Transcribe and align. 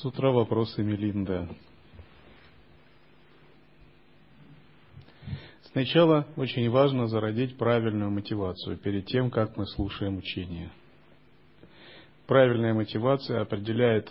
С 0.00 0.04
утра 0.06 0.30
вопросы 0.30 0.82
Мелинда. 0.82 1.46
Сначала 5.72 6.26
очень 6.36 6.70
важно 6.70 7.06
зародить 7.06 7.58
правильную 7.58 8.10
мотивацию 8.10 8.78
перед 8.78 9.04
тем, 9.04 9.30
как 9.30 9.58
мы 9.58 9.66
слушаем 9.66 10.16
учение. 10.16 10.70
Правильная 12.26 12.72
мотивация 12.72 13.42
определяет 13.42 14.10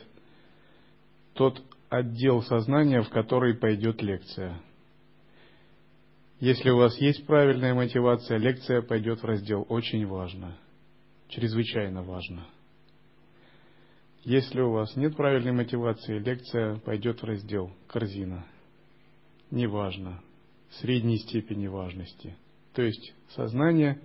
тот 1.33 1.59
отдел 1.89 2.43
сознания, 2.43 3.01
в 3.01 3.09
который 3.09 3.55
пойдет 3.55 3.99
лекция. 4.03 4.61
Если 6.39 6.69
у 6.69 6.77
вас 6.77 6.95
есть 7.01 7.25
правильная 7.25 7.73
мотивация, 7.73 8.37
лекция 8.37 8.83
пойдет 8.83 9.23
в 9.23 9.25
раздел 9.25 9.65
«Очень 9.69 10.05
важно», 10.05 10.55
чрезвычайно 11.29 12.03
важно– 12.03 12.45
если 14.23 14.61
у 14.61 14.71
вас 14.71 14.95
нет 14.95 15.15
правильной 15.15 15.53
мотивации, 15.53 16.19
лекция 16.19 16.77
пойдет 16.79 17.21
в 17.21 17.25
раздел 17.25 17.71
«Корзина». 17.87 18.45
Неважно, 19.51 20.21
средней 20.71 21.17
степени 21.17 21.67
важности. 21.67 22.35
То 22.73 22.83
есть 22.83 23.13
сознание 23.29 23.99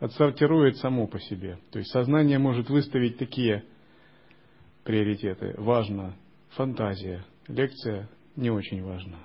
отсортирует 0.00 0.76
само 0.78 1.06
по 1.06 1.18
себе. 1.20 1.58
То 1.70 1.78
есть 1.78 1.90
сознание 1.90 2.38
может 2.38 2.68
выставить 2.68 3.18
такие 3.18 3.64
приоритеты. 4.84 5.54
Важно, 5.58 6.16
фантазия, 6.50 7.24
лекция 7.48 8.08
не 8.36 8.50
очень 8.50 8.82
важна. 8.82 9.18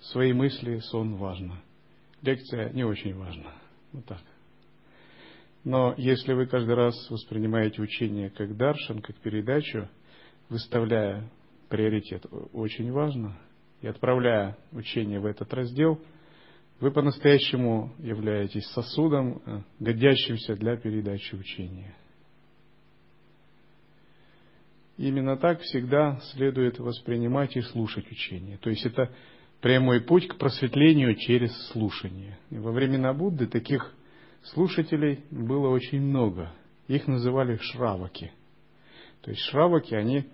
Свои 0.00 0.32
мысли, 0.32 0.78
сон 0.78 1.16
важно. 1.16 1.60
Лекция 2.22 2.70
не 2.70 2.84
очень 2.84 3.14
важна. 3.14 3.52
Вот 3.92 4.04
так. 4.06 4.20
Но 5.64 5.94
если 5.96 6.32
вы 6.32 6.46
каждый 6.46 6.74
раз 6.74 6.94
воспринимаете 7.10 7.82
учение 7.82 8.30
как 8.30 8.56
даршан, 8.56 9.00
как 9.00 9.16
передачу, 9.16 9.88
выставляя 10.48 11.28
приоритет 11.68 12.24
очень 12.52 12.90
важно, 12.92 13.36
и 13.80 13.86
отправляя 13.86 14.56
учение 14.72 15.20
в 15.20 15.26
этот 15.26 15.52
раздел, 15.52 16.00
вы 16.80 16.90
по-настоящему 16.90 17.92
являетесь 17.98 18.66
сосудом, 18.68 19.42
э, 19.44 19.62
годящимся 19.80 20.54
для 20.54 20.76
передачи 20.76 21.34
учения. 21.34 21.94
Именно 24.96 25.36
так 25.36 25.60
всегда 25.60 26.20
следует 26.32 26.78
воспринимать 26.78 27.56
и 27.56 27.60
слушать 27.62 28.10
учение. 28.10 28.58
То 28.58 28.70
есть 28.70 28.84
это 28.84 29.12
прямой 29.60 30.00
путь 30.00 30.26
к 30.26 30.36
просветлению 30.36 31.14
через 31.14 31.52
слушание. 31.68 32.38
И 32.50 32.58
во 32.58 32.72
времена 32.72 33.12
Будды 33.12 33.46
таких 33.46 33.94
слушателей 34.42 35.24
было 35.30 35.68
очень 35.68 36.00
много. 36.00 36.52
Их 36.86 37.06
называли 37.06 37.56
шраваки. 37.56 38.32
То 39.22 39.30
есть 39.30 39.42
шраваки, 39.42 39.94
они 39.94 40.24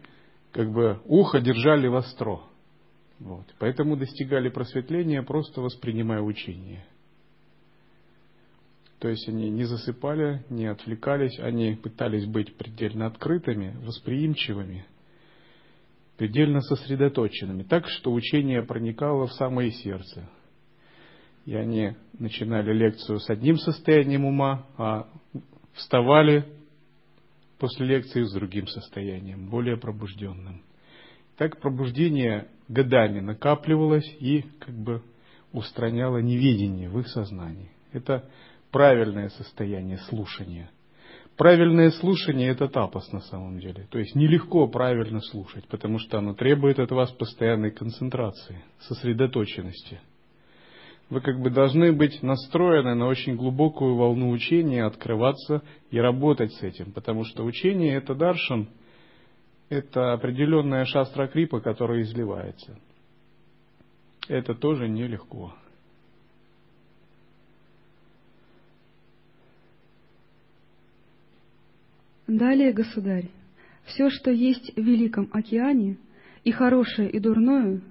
как 0.52 0.70
бы 0.72 1.00
ухо 1.06 1.40
держали 1.40 1.88
востро. 1.88 2.40
Вот. 3.18 3.46
Поэтому 3.58 3.96
достигали 3.96 4.48
просветления, 4.48 5.22
просто 5.22 5.60
воспринимая 5.60 6.20
учение. 6.20 6.84
То 9.00 9.08
есть 9.08 9.28
они 9.28 9.50
не 9.50 9.64
засыпали, 9.64 10.44
не 10.48 10.66
отвлекались, 10.66 11.38
они 11.38 11.74
пытались 11.74 12.26
быть 12.26 12.56
предельно 12.56 13.06
открытыми, 13.06 13.76
восприимчивыми, 13.84 14.86
предельно 16.16 16.60
сосредоточенными, 16.60 17.64
так 17.64 17.86
что 17.88 18.12
учение 18.12 18.62
проникало 18.62 19.26
в 19.26 19.32
самое 19.32 19.72
сердце– 19.72 20.28
и 21.44 21.54
они 21.54 21.94
начинали 22.18 22.72
лекцию 22.72 23.20
с 23.20 23.28
одним 23.28 23.58
состоянием 23.58 24.24
ума, 24.24 24.66
а 24.76 25.08
вставали 25.74 26.46
после 27.58 27.86
лекции 27.86 28.22
с 28.22 28.32
другим 28.32 28.66
состоянием, 28.66 29.48
более 29.48 29.76
пробужденным. 29.76 30.62
Так 31.36 31.60
пробуждение 31.60 32.48
годами 32.68 33.20
накапливалось 33.20 34.08
и 34.20 34.44
как 34.60 34.74
бы 34.74 35.02
устраняло 35.52 36.18
невидение 36.18 36.88
в 36.88 36.98
их 36.98 37.08
сознании. 37.08 37.70
Это 37.92 38.28
правильное 38.70 39.28
состояние 39.30 39.98
слушания. 40.08 40.70
Правильное 41.36 41.90
слушание– 41.90 42.50
это 42.50 42.68
тапос 42.68 43.10
на 43.12 43.20
самом 43.20 43.58
деле. 43.58 43.88
То 43.90 43.98
есть 43.98 44.14
нелегко 44.14 44.68
правильно 44.68 45.20
слушать, 45.20 45.66
потому 45.66 45.98
что 45.98 46.18
оно 46.18 46.32
требует 46.34 46.78
от 46.78 46.92
вас 46.92 47.10
постоянной 47.10 47.72
концентрации, 47.72 48.62
сосредоточенности– 48.80 50.00
вы 51.10 51.20
как 51.20 51.40
бы 51.40 51.50
должны 51.50 51.92
быть 51.92 52.22
настроены 52.22 52.94
на 52.94 53.06
очень 53.06 53.36
глубокую 53.36 53.96
волну 53.96 54.30
учения, 54.30 54.84
открываться 54.84 55.62
и 55.90 55.98
работать 55.98 56.52
с 56.54 56.62
этим, 56.62 56.92
потому 56.92 57.24
что 57.24 57.44
учение 57.44 57.96
это 57.96 58.14
даршан, 58.14 58.68
это 59.68 60.12
определенная 60.12 60.84
шастра 60.84 61.26
крипа, 61.26 61.60
которая 61.60 62.02
изливается. 62.02 62.78
Это 64.28 64.54
тоже 64.54 64.88
нелегко. 64.88 65.54
Далее, 72.26 72.72
государь, 72.72 73.28
все, 73.84 74.08
что 74.08 74.30
есть 74.30 74.74
в 74.74 74.80
Великом 74.80 75.28
океане, 75.30 75.98
и 76.42 76.50
хорошее, 76.50 77.10
и 77.10 77.20
дурное, 77.20 77.82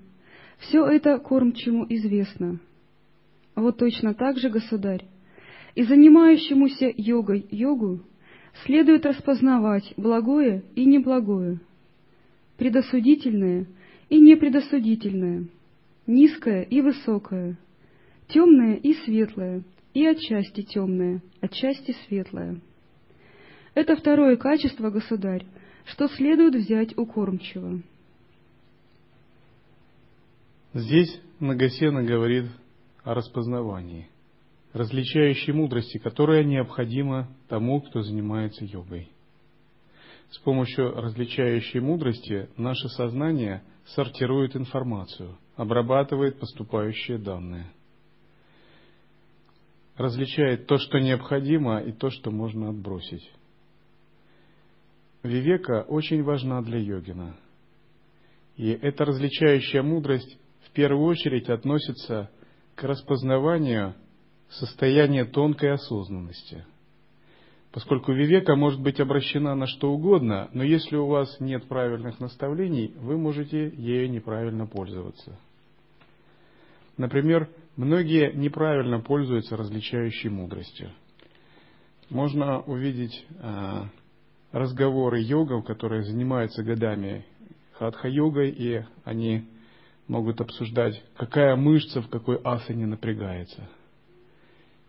все 0.57 0.85
это 0.87 1.19
кормчему 1.19 1.85
известно— 1.87 2.59
вот 3.55 3.77
точно 3.77 4.13
так 4.13 4.37
же, 4.37 4.49
государь, 4.49 5.05
и 5.75 5.83
занимающемуся 5.83 6.91
йогой 6.95 7.47
йогу 7.51 8.01
следует 8.65 9.05
распознавать 9.05 9.93
благое 9.97 10.63
и 10.75 10.85
неблагое, 10.85 11.59
предосудительное 12.57 13.67
и 14.09 14.19
непредосудительное, 14.19 15.47
низкое 16.05 16.63
и 16.63 16.81
высокое, 16.81 17.57
темное 18.27 18.75
и 18.75 18.93
светлое, 18.93 19.63
и 19.93 20.05
отчасти 20.05 20.61
темное, 20.61 21.21
отчасти 21.41 21.95
светлое. 22.07 22.59
Это 23.73 23.95
второе 23.95 24.37
качество, 24.37 24.89
государь, 24.89 25.45
что 25.85 26.07
следует 26.07 26.55
взять 26.55 26.97
у 26.97 27.05
кормчего. 27.05 27.81
Здесь 30.73 31.19
Нагасена 31.39 32.03
говорит 32.03 32.45
о 33.03 33.13
распознавании, 33.13 34.09
различающей 34.71 35.53
мудрости, 35.53 35.97
которая 35.97 36.43
необходима 36.43 37.29
тому, 37.47 37.81
кто 37.81 38.01
занимается 38.01 38.65
йогой. 38.65 39.09
С 40.31 40.37
помощью 40.39 40.93
различающей 40.99 41.79
мудрости 41.79 42.49
наше 42.57 42.89
сознание 42.89 43.61
сортирует 43.85 44.55
информацию, 44.55 45.37
обрабатывает 45.55 46.39
поступающие 46.39 47.17
данные, 47.17 47.67
различает 49.95 50.65
то, 50.65 50.77
что 50.77 50.99
необходимо, 50.99 51.79
и 51.79 51.91
то, 51.91 52.09
что 52.09 52.31
можно 52.31 52.69
отбросить. 52.69 53.29
Вивека 55.21 55.83
очень 55.83 56.23
важна 56.23 56.61
для 56.61 56.79
йогина. 56.79 57.35
И 58.57 58.69
эта 58.69 59.05
различающая 59.05 59.81
мудрость 59.81 60.37
в 60.65 60.71
первую 60.71 61.05
очередь 61.07 61.49
относится 61.49 62.29
к 62.41 62.42
распознаванию 62.81 63.95
состояния 64.49 65.25
тонкой 65.25 65.73
осознанности. 65.73 66.65
Поскольку 67.71 68.13
вивека 68.13 68.55
может 68.55 68.79
быть 68.81 68.99
обращена 68.99 69.55
на 69.55 69.65
что 69.65 69.91
угодно, 69.91 70.49
но 70.53 70.63
если 70.63 70.95
у 70.95 71.07
вас 71.07 71.39
нет 71.39 71.67
правильных 71.67 72.19
наставлений, 72.19 72.93
вы 72.99 73.17
можете 73.17 73.69
ею 73.69 74.11
неправильно 74.11 74.67
пользоваться. 74.67 75.39
Например, 76.97 77.49
многие 77.75 78.31
неправильно 78.33 78.99
пользуются 78.99 79.57
различающей 79.57 80.29
мудростью. 80.29 80.91
Можно 82.11 82.61
увидеть 82.61 83.25
э, 83.39 83.83
разговоры 84.51 85.21
йогов, 85.21 85.65
которые 85.65 86.03
занимаются 86.03 86.63
годами 86.63 87.25
хатха-йогой, 87.79 88.51
и 88.51 88.85
они 89.03 89.47
могут 90.07 90.41
обсуждать, 90.41 91.01
какая 91.15 91.55
мышца 91.55 92.01
в 92.01 92.09
какой 92.09 92.37
асане 92.43 92.85
напрягается. 92.85 93.67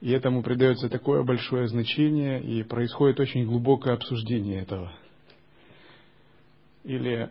И 0.01 0.11
этому 0.11 0.43
придается 0.43 0.89
такое 0.89 1.23
большое 1.23 1.69
значение, 1.69 2.43
и 2.43 2.63
происходит 2.63 3.21
очень 3.21 3.47
глубокое 3.47 3.95
обсуждение 3.95 4.61
этого. 4.61 4.93
Или 6.83 7.31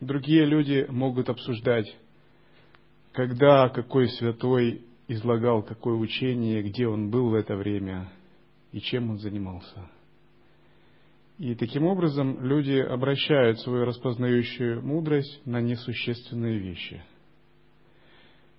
другие 0.00 0.44
люди 0.44 0.86
могут 0.88 1.28
обсуждать, 1.28 1.94
когда 3.12 3.68
какой 3.68 4.08
святой 4.08 4.82
излагал 5.06 5.62
какое 5.62 5.94
учение, 5.94 6.62
где 6.62 6.88
он 6.88 7.10
был 7.10 7.30
в 7.30 7.34
это 7.34 7.54
время 7.54 8.08
и 8.72 8.80
чем 8.80 9.10
он 9.10 9.18
занимался. 9.18 9.88
И 11.42 11.56
таким 11.56 11.86
образом 11.86 12.38
люди 12.40 12.78
обращают 12.78 13.58
свою 13.58 13.84
распознающую 13.84 14.80
мудрость 14.80 15.44
на 15.44 15.60
несущественные 15.60 16.60
вещи. 16.60 17.02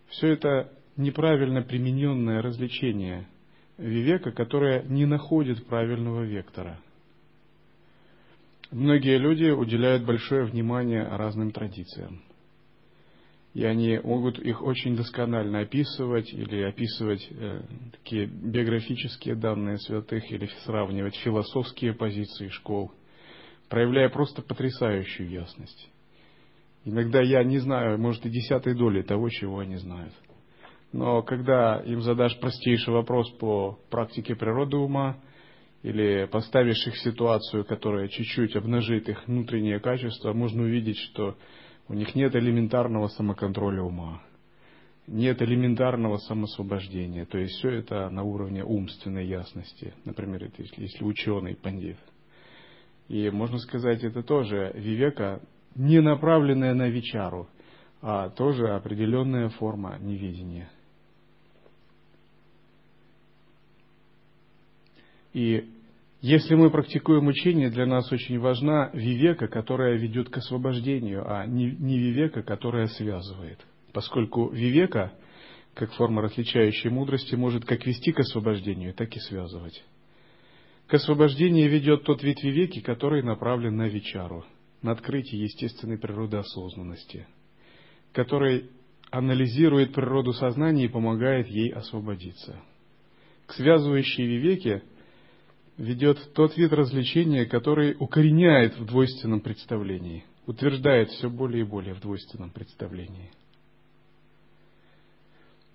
Все 0.10 0.34
это 0.34 0.70
неправильно 0.98 1.62
примененное 1.62 2.42
развлечение 2.42 3.26
вивека, 3.78 4.34
которое 4.34 4.84
не 4.84 5.06
находит 5.06 5.66
правильного 5.66 6.24
вектора. 6.24 6.78
Многие 8.70 9.18
люди 9.18 9.46
уделяют 9.46 10.04
большое 10.04 10.44
внимание 10.44 11.08
разным 11.08 11.54
традициям– 11.54 12.22
и 13.54 13.64
они 13.66 14.00
могут 14.04 14.40
их 14.40 14.64
очень 14.64 14.96
досконально 14.96 15.60
описывать 15.60 16.32
или 16.34 16.64
описывать 16.64 17.28
э, 17.30 17.62
такие 17.92 18.26
биографические 18.26 19.36
данные 19.36 19.78
святых 19.78 20.32
или 20.32 20.50
сравнивать 20.66 21.16
философские 21.18 21.94
позиции 21.94 22.48
школ, 22.48 22.92
проявляя 23.70 24.10
просто 24.10 24.42
потрясающую 24.42 25.30
ясность. 25.30 25.90
Иногда 26.84 27.22
я 27.22 27.44
не 27.44 27.60
знаю, 27.60 28.00
может 28.00 28.26
и 28.26 28.30
десятой 28.30 28.74
доли 28.76 29.04
того, 29.04 29.30
чего 29.30 29.60
они 29.60 29.78
знают. 29.78 30.14
Но 30.92 31.22
когда 31.22 31.82
им 31.86 32.02
задашь 32.02 32.40
простейший 32.40 32.94
вопрос 32.94 33.30
по 33.38 33.80
практике 33.90 34.36
природы 34.36 34.78
ума, 34.78 35.18
или 35.84 36.28
поставишь 36.32 36.88
их 36.88 36.94
в 36.94 37.04
ситуацию, 37.04 37.66
которая 37.66 38.08
чуть-чуть 38.08 38.56
обнажит 38.56 39.10
их 39.10 39.28
внутреннее 39.28 39.80
качество, 39.80 40.32
можно 40.34 40.64
увидеть, 40.64 40.98
что 40.98 41.36
у 41.88 41.94
них 41.94 42.16
нет 42.16 42.36
элементарного 42.36 43.08
самоконтроля 43.08 43.82
ума, 43.82 44.22
нет 45.08 45.42
элементарного 45.42 46.18
самосвобождения. 46.18 47.26
То 47.26 47.38
есть 47.38 47.56
все 47.56 47.70
это 47.70 48.10
на 48.10 48.24
уровне 48.24 48.64
умственной 48.64 49.28
ясности. 49.28 49.94
Например, 50.06 50.50
если, 50.58 50.82
если 50.82 51.04
ученый, 51.04 51.56
пандит. 51.56 51.98
И 53.10 53.30
можно 53.30 53.58
сказать, 53.58 54.04
это 54.04 54.24
тоже 54.24 54.72
вивека, 54.76 55.42
не 55.76 56.00
направленная 56.00 56.74
на 56.74 56.88
вечару, 56.88 57.50
а 58.02 58.30
тоже 58.30 58.70
определенная 58.70 59.50
форма 59.50 59.98
неведения. 60.00 60.70
И 65.34 65.70
если 66.24 66.56
мы 66.56 66.72
практикуем 66.72 67.28
учение, 67.28 67.70
для 67.70 67.86
нас 67.86 68.10
очень 68.10 68.40
важна 68.40 68.90
вивека, 68.94 69.50
которая 69.50 69.98
ведет 69.98 70.30
к 70.30 70.38
освобождению, 70.38 71.30
а 71.30 71.46
не, 71.46 71.68
вивека, 71.68 72.44
которая 72.44 72.88
связывает. 72.88 73.60
Поскольку 73.92 74.48
вивека, 74.48 75.12
как 75.74 75.92
форма 75.92 76.22
различающей 76.22 76.90
мудрости, 76.90 77.36
может 77.36 77.66
как 77.66 77.86
вести 77.86 78.14
к 78.14 78.22
освобождению, 78.22 78.94
так 78.94 79.14
и 79.14 79.20
связывать. 79.20 79.84
К 80.88 80.94
освобождению 80.94 81.70
ведет 81.70 82.04
тот 82.04 82.24
вид 82.24 82.42
вивеки, 82.42 82.80
который 82.80 83.22
направлен 83.22 83.76
на 83.76 83.90
вечару, 83.90 84.46
на 84.82 84.94
открытие 84.94 85.44
естественной 85.44 85.98
природы 85.98 86.38
осознанности, 86.38 87.28
который 88.14 88.70
анализирует 89.12 89.92
природу 89.92 90.32
сознания 90.32 90.86
и 90.86 90.88
помогает 90.90 91.50
ей 91.50 91.74
освободиться. 91.74 92.62
К 93.46 93.52
связывающей 93.56 94.26
вивеке– 94.26 94.84
ведет 95.78 96.34
тот 96.34 96.56
вид 96.58 96.72
развлечения, 96.74 97.46
который 97.46 97.96
укореняет 98.00 98.78
в 98.78 98.86
двойственном 98.86 99.42
представлении, 99.42 100.24
утверждает 100.46 101.10
все 101.10 101.30
более 101.30 101.62
и 101.62 101.68
более 101.68 101.94
в 101.96 102.02
двойственном 102.02 102.52
представлении. 102.52 103.32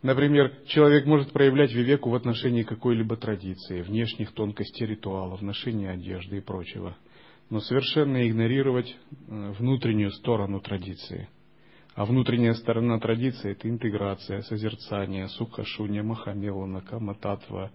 Например, 0.00 0.52
человек 0.66 1.06
может 1.06 1.32
проявлять 1.32 1.72
вивеку 1.72 2.10
в 2.10 2.14
отношении 2.14 2.62
какой-либо 2.62 3.16
традиции, 3.16 3.82
внешних 3.82 4.30
тонкостей 4.30 4.86
ритуала, 4.86 5.36
в 5.36 5.42
ношении 5.42 5.88
одежды 5.88 6.36
и 6.38 6.40
прочего, 6.40 6.96
но 7.50 7.58
совершенно 7.58 8.28
игнорировать 8.28 8.94
э, 9.10 9.54
внутреннюю 9.58 10.12
сторону 10.12 10.60
традиции. 10.60 11.28
А 11.96 12.04
внутренняя 12.04 12.54
сторона 12.54 13.00
традиции– 13.00 13.50
это 13.52 13.68
интеграция, 13.68 14.42
созерцание, 14.42 15.26
сукашуня, 15.30 16.04
махамелана, 16.04 16.80
камататва, 16.80 17.72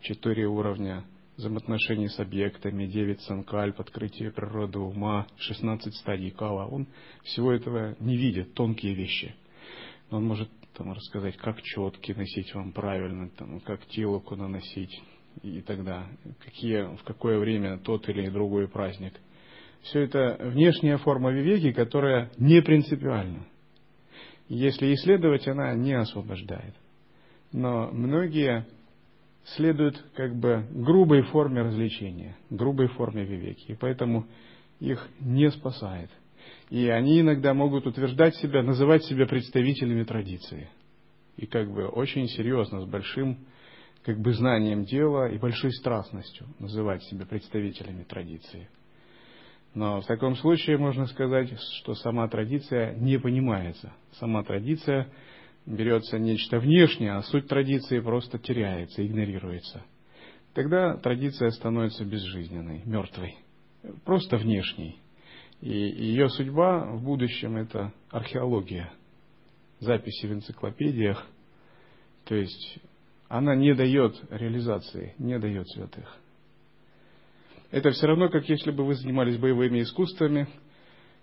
четыре 0.00 0.48
уровня– 0.48 1.04
взаимоотношений 1.42 2.08
с 2.08 2.20
объектами, 2.20 2.86
9 2.86 3.20
санкальп, 3.22 3.80
открытие 3.80 4.30
природы 4.30 4.78
ума, 4.78 5.26
16 5.38 5.94
стадий 5.96 6.30
кала. 6.30 6.66
Он 6.66 6.86
всего 7.24 7.52
этого 7.52 7.96
не 7.98 8.16
видит, 8.16 8.54
тонкие 8.54 8.94
вещи. 8.94 9.34
Но 10.10 10.18
он 10.18 10.24
может 10.24 10.48
там, 10.74 10.92
рассказать, 10.92 11.36
как 11.36 11.60
четки 11.62 12.12
носить 12.12 12.54
вам 12.54 12.72
правильно, 12.72 13.28
там, 13.30 13.60
как 13.60 13.84
телоку 13.86 14.36
наносить 14.36 15.02
и 15.42 15.60
тогда, 15.62 16.06
какие, 16.44 16.94
в 16.96 17.02
какое 17.02 17.38
время 17.38 17.78
тот 17.78 18.08
или 18.08 18.28
другой 18.28 18.68
праздник. 18.68 19.14
Все 19.82 20.00
это 20.00 20.36
внешняя 20.40 20.98
форма 20.98 21.32
вивеки, 21.32 21.72
которая 21.72 22.30
не 22.38 22.62
принципиальна. 22.62 23.44
Если 24.48 24.94
исследовать, 24.94 25.48
она 25.48 25.74
не 25.74 25.94
освобождает. 25.94 26.74
Но 27.52 27.90
многие 27.90 28.66
следуют 29.44 30.02
как 30.14 30.34
бы 30.34 30.66
грубой 30.70 31.22
форме 31.22 31.62
развлечения, 31.62 32.36
грубой 32.50 32.88
форме 32.88 33.24
вивеки, 33.24 33.72
и 33.72 33.74
поэтому 33.74 34.26
их 34.80 35.08
не 35.20 35.50
спасает. 35.50 36.10
И 36.70 36.88
они 36.88 37.20
иногда 37.20 37.54
могут 37.54 37.86
утверждать 37.86 38.34
себя, 38.36 38.62
называть 38.62 39.04
себя 39.04 39.26
представителями 39.26 40.04
традиции. 40.04 40.68
И 41.36 41.46
как 41.46 41.70
бы 41.70 41.86
очень 41.86 42.28
серьезно, 42.28 42.80
с 42.80 42.86
большим 42.86 43.38
как 44.04 44.18
бы 44.18 44.32
знанием 44.32 44.84
дела 44.84 45.28
и 45.28 45.38
большой 45.38 45.72
страстностью 45.72 46.46
называть 46.58 47.02
себя 47.04 47.26
представителями 47.26 48.02
традиции. 48.04 48.68
Но 49.74 50.00
в 50.00 50.06
таком 50.06 50.36
случае 50.36 50.76
можно 50.76 51.06
сказать, 51.06 51.50
что 51.78 51.94
сама 51.94 52.28
традиция 52.28 52.94
не 52.94 53.18
понимается. 53.18 53.92
Сама 54.12 54.42
традиция 54.42 55.08
берется 55.66 56.18
нечто 56.18 56.58
внешнее, 56.58 57.12
а 57.12 57.22
суть 57.22 57.48
традиции 57.48 58.00
просто 58.00 58.38
теряется, 58.38 59.04
игнорируется. 59.04 59.84
Тогда 60.54 60.96
традиция 60.96 61.50
становится 61.50 62.04
безжизненной, 62.04 62.82
мертвой, 62.84 63.36
просто 64.04 64.36
внешней. 64.36 64.98
И 65.60 65.70
ее 65.70 66.28
судьба 66.28 66.86
в 66.92 67.04
будущем– 67.04 67.56
это 67.58 67.92
археология, 68.10 68.92
записи 69.78 70.26
в 70.26 70.32
энциклопедиях. 70.32 71.24
То 72.24 72.34
есть 72.34 72.78
она 73.28 73.54
не 73.54 73.74
дает 73.74 74.14
реализации, 74.30 75.14
не 75.18 75.38
дает 75.38 75.68
святых. 75.70 76.18
Это 77.70 77.90
все 77.90 78.06
равно, 78.06 78.28
как 78.28 78.46
если 78.48 78.70
бы 78.70 78.84
вы 78.84 78.94
занимались 78.94 79.38
боевыми 79.38 79.80
искусствами, 79.80 80.48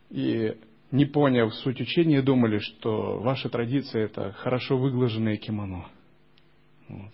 и 0.10 0.58
не 0.92 1.06
поняв 1.06 1.54
суть 1.56 1.80
учения, 1.82 2.22
думали, 2.22 2.60
что 2.60 3.20
ваша 3.20 3.50
традиция– 3.50 4.06
это 4.06 4.32
хорошо 4.34 4.78
выглаженное 4.78 5.38
кимоно. 5.38 5.86
Вот. 6.88 7.12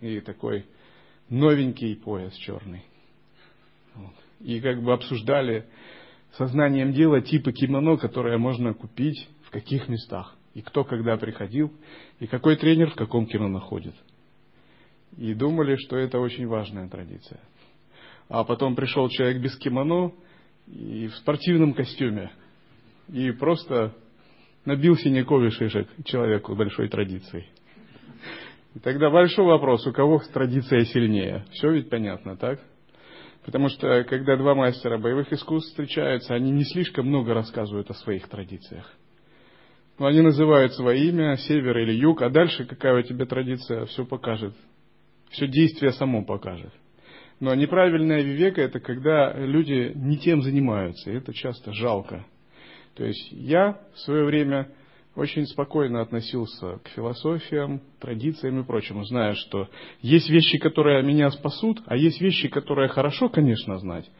И 0.00 0.20
такой 0.20 0.64
новенький 1.28 1.96
пояс 1.96 2.34
черный. 2.34 2.84
Вот. 3.94 4.14
И 4.40 4.60
как 4.60 4.82
бы 4.82 4.92
обсуждали 4.92 5.66
сознанием 6.32 6.92
дела 6.92 7.20
типы 7.20 7.52
кимоно, 7.52 7.96
которые 7.96 8.38
можно 8.38 8.72
купить 8.72 9.28
в 9.44 9.50
каких 9.50 9.88
местах. 9.88 10.34
И 10.54 10.62
кто 10.62 10.84
когда 10.84 11.16
приходил, 11.16 11.72
и 12.20 12.26
какой 12.26 12.56
тренер 12.56 12.90
в 12.90 12.94
каком 12.94 13.26
кимоно 13.26 13.60
ходит. 13.60 13.94
И 15.18 15.34
думали, 15.34 15.76
что 15.76 15.96
это 15.96 16.18
очень 16.18 16.46
важная 16.46 16.88
традиция. 16.88 17.40
А 18.28 18.44
потом 18.44 18.74
пришел 18.74 19.08
человек 19.08 19.42
без 19.42 19.56
кимоно 19.56 20.12
и 20.66 21.08
в 21.08 21.16
спортивном 21.16 21.74
костюме– 21.74 22.30
и 23.08 23.30
просто 23.32 23.94
набил 24.64 24.96
синяков 24.96 25.42
и 25.42 25.50
шишек 25.50 25.88
человеку 26.04 26.54
большой 26.54 26.88
традицией. 26.88 27.46
И 28.74 28.80
тогда 28.80 29.10
большой 29.10 29.46
вопрос, 29.46 29.86
у 29.86 29.92
кого 29.92 30.20
традиция 30.32 30.84
сильнее? 30.84 31.44
Все 31.52 31.70
ведь 31.70 31.88
понятно, 31.88 32.36
так? 32.36 32.60
Потому 33.44 33.70
что, 33.70 34.04
когда 34.04 34.36
два 34.36 34.54
мастера 34.54 34.98
боевых 34.98 35.32
искусств 35.32 35.70
встречаются, 35.70 36.34
они 36.34 36.50
не 36.50 36.64
слишком 36.64 37.06
много 37.06 37.32
рассказывают 37.32 37.90
о 37.90 37.94
своих 37.94 38.28
традициях. 38.28 38.84
Но 39.98 40.06
они 40.06 40.20
называют 40.20 40.74
свое 40.74 41.08
имя, 41.08 41.36
север 41.36 41.78
или 41.78 41.92
юг, 41.92 42.22
а 42.22 42.30
дальше 42.30 42.66
какая 42.66 43.00
у 43.00 43.02
тебя 43.02 43.24
традиция, 43.24 43.86
все 43.86 44.04
покажет. 44.04 44.54
Все 45.30 45.48
действие 45.48 45.92
само 45.92 46.24
покажет. 46.24 46.72
Но 47.40 47.54
неправильная 47.54 48.22
вивека– 48.22 48.60
это 48.62 48.80
когда 48.80 49.32
люди 49.32 49.92
не 49.94 50.18
тем 50.18 50.42
занимаются, 50.42 51.10
и 51.10 51.16
это 51.16 51.32
часто 51.32 51.72
жалко. 51.72 52.26
То 52.98 53.04
есть 53.04 53.30
я 53.30 53.78
в 53.94 53.98
свое 54.00 54.24
время 54.24 54.68
очень 55.14 55.46
спокойно 55.46 56.00
относился 56.00 56.78
к 56.82 56.88
философиям, 56.88 57.80
традициям 58.00 58.60
и 58.60 58.64
прочему, 58.64 59.04
зная, 59.04 59.34
что 59.34 59.68
есть 60.02 60.28
вещи, 60.28 60.58
которые 60.58 61.04
меня 61.04 61.30
спасут, 61.30 61.80
а 61.86 61.96
есть 61.96 62.20
вещи, 62.20 62.48
которые 62.48 62.88
хорошо, 62.88 63.28
конечно, 63.28 63.78
знать, 63.78 64.10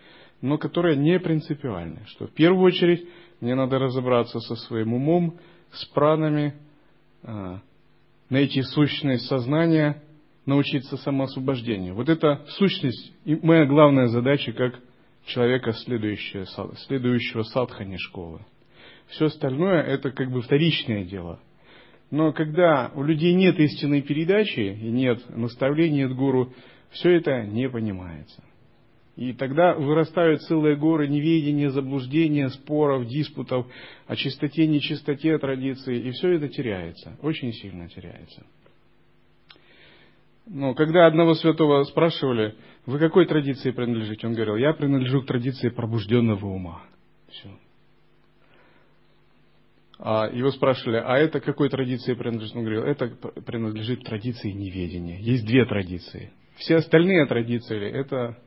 но 0.41 0.59
которые 0.59 0.97
не 0.97 1.19
принципиальны. 1.19 2.05
Что 2.07 2.29
в 2.29 2.33
первую 2.35 2.63
очередь 2.63 3.09
мне 3.41 3.57
надо 3.57 3.81
разобраться 3.81 4.39
со 4.39 4.55
своим 4.55 4.95
умом, 4.95 5.39
с 5.73 5.85
пранами, 5.87 6.55
а, 7.25 7.61
найти 8.31 8.63
сущность 8.63 9.27
сознания, 9.27 10.05
научиться 10.47 10.97
самоосвобождению. 10.99 11.97
Вот 11.97 12.09
это 12.09 12.45
сущность 12.51 13.13
и 13.25 13.35
моя 13.35 13.67
главная 13.67 14.07
задача 14.07 14.53
как 14.53 14.79
человека, 15.27 15.73
следующего, 15.73 16.47
следующего 16.87 17.43
садхани 17.43 17.97
школы. 17.99 18.41
Все 19.09 19.27
остальное 19.27 19.83
это 19.83 20.11
как 20.11 20.31
бы 20.31 20.43
вторичное 20.43 21.05
дело. 21.05 21.41
Но 22.11 22.33
когда 22.33 22.91
у 22.95 23.03
людей 23.03 23.35
нет 23.35 23.59
истинной 23.59 24.03
передачи 24.03 24.61
и 24.61 24.91
нет 24.91 25.21
наставления 25.29 26.07
от 26.07 26.15
гуру, 26.15 26.53
все 26.91 27.17
это 27.17 27.43
не 27.45 27.69
понимается. 27.69 28.43
И 29.17 29.33
тогда 29.33 29.75
вырастают 29.75 30.43
целые 30.43 30.77
горы 30.77 31.09
неведения, 31.09 31.71
заблуждения, 31.71 32.49
споров, 32.51 33.07
диспутов 33.09 33.67
о 34.07 34.15
чистоте, 34.15 34.67
нечистоте 34.67 35.37
традиции, 35.39 35.99
и 35.99 36.11
все 36.13 36.35
это 36.35 36.49
теряется, 36.49 37.19
очень 37.21 37.53
сильно 37.53 37.89
теряется. 37.89 38.47
Но 40.47 40.75
когда 40.75 41.07
одного 41.07 41.35
святого 41.35 41.83
спрашивали, 41.85 42.55
вы 42.87 42.99
какой 42.99 43.27
традиции 43.27 43.71
принадлежите, 43.71 44.27
он 44.27 44.35
говорил, 44.35 44.57
я 44.57 44.73
принадлежу 44.73 45.23
к 45.23 45.27
традиции 45.27 45.69
пробужденного 45.69 46.47
ума. 46.47 46.85
Все. 47.29 47.51
А 49.99 50.31
его 50.33 50.53
спрашивали, 50.53 51.03
а 51.05 51.17
это 51.19 51.41
какой 51.41 51.69
традиции 51.69 52.15
принадлежит? 52.15 52.55
Он 52.55 52.63
говорил, 52.63 52.85
это 52.85 53.09
принадлежит 53.43 54.05
традиции 54.05 54.53
неведения. 54.53 55.19
Есть 55.19 55.45
две 55.45 55.65
традиции. 55.65 56.31
Все 56.57 56.77
остальные 56.77 57.27
традиции– 57.27 57.81
это 57.93 58.39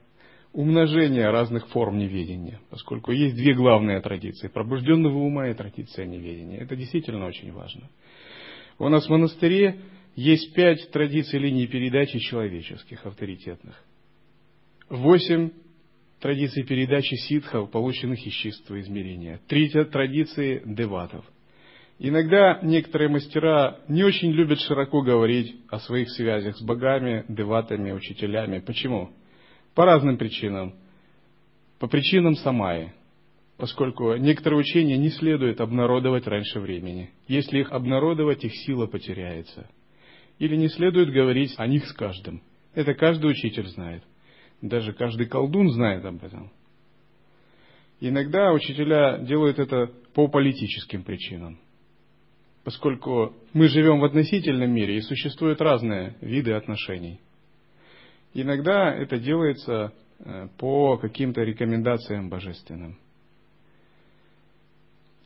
умножение 0.53 1.29
разных 1.29 1.67
форм 1.69 1.97
неведения, 1.97 2.59
поскольку 2.69 3.11
есть 3.11 3.35
две 3.35 3.53
главные 3.53 3.99
традиции– 4.01 4.47
пробужденного 4.53 5.17
ума 5.17 5.49
и 5.49 5.53
традиция 5.53 6.05
неведения. 6.05 6.59
Это 6.59 6.75
действительно 6.75 7.25
очень 7.25 7.51
важно. 7.51 7.89
У 8.79 8.87
нас 8.87 9.05
в 9.05 9.09
монастыре 9.09 9.81
есть 10.15 10.53
пять 10.53 10.89
традиций 10.91 11.39
линий 11.39 11.67
передачи 11.67 12.19
человеческих, 12.19 13.05
авторитетных. 13.05 13.81
Восемь 14.89 15.51
традиций 16.19 16.63
передачи 16.63 17.15
ситхов, 17.15 17.71
полученных 17.71 18.25
из 18.25 18.33
чистого 18.33 18.79
измерения. 18.81 19.39
Три 19.47 19.69
традиции 19.69 20.61
деватов– 20.65 21.25
Иногда 22.03 22.59
некоторые 22.63 23.09
мастера 23.09 23.77
не 23.87 24.03
очень 24.03 24.31
любят 24.31 24.59
широко 24.59 25.03
говорить 25.03 25.55
о 25.69 25.77
своих 25.77 26.09
связях 26.09 26.57
с 26.57 26.61
богами, 26.63 27.25
деватами, 27.27 27.91
учителями. 27.91 28.57
Почему? 28.57 29.11
По 29.75 29.85
разным 29.85 30.17
причинам. 30.17 30.73
По 31.77 31.85
причинам 31.85 32.33
самаи. 32.37 32.91
Поскольку 33.57 34.15
некоторые 34.15 34.61
учения 34.61 34.97
не 34.97 35.11
следует 35.11 35.61
обнародовать 35.61 36.25
раньше 36.25 36.59
времени. 36.59 37.11
Если 37.27 37.59
их 37.59 37.71
обнародовать, 37.71 38.43
их 38.43 38.55
сила 38.65 38.87
потеряется. 38.87 39.69
Или 40.39 40.55
не 40.55 40.69
следует 40.69 41.11
говорить 41.11 41.53
о 41.57 41.67
них 41.67 41.85
с 41.85 41.93
каждым. 41.93 42.41
Это 42.73 42.95
каждый 42.95 43.29
учитель 43.29 43.67
знает. 43.67 44.01
Даже 44.63 44.93
каждый 44.93 45.27
колдун 45.27 45.69
знает 45.69 46.03
об 46.03 46.23
этом. 46.23 46.51
Иногда 47.99 48.53
учителя 48.53 49.19
делают 49.19 49.59
это 49.59 49.91
по 50.15 50.27
политическим 50.27 51.03
причинам 51.03 51.59
поскольку 52.63 53.33
мы 53.53 53.67
живем 53.67 53.99
в 53.99 54.05
относительном 54.05 54.71
мире 54.71 54.97
и 54.97 55.01
существуют 55.01 55.61
разные 55.61 56.15
виды 56.21 56.53
отношений. 56.53 57.19
Иногда 58.33 58.93
это 58.93 59.17
делается 59.17 59.93
э, 60.19 60.47
по 60.57 60.97
каким-то 60.97 61.41
рекомендациям 61.41 62.29
божественным. 62.29 62.97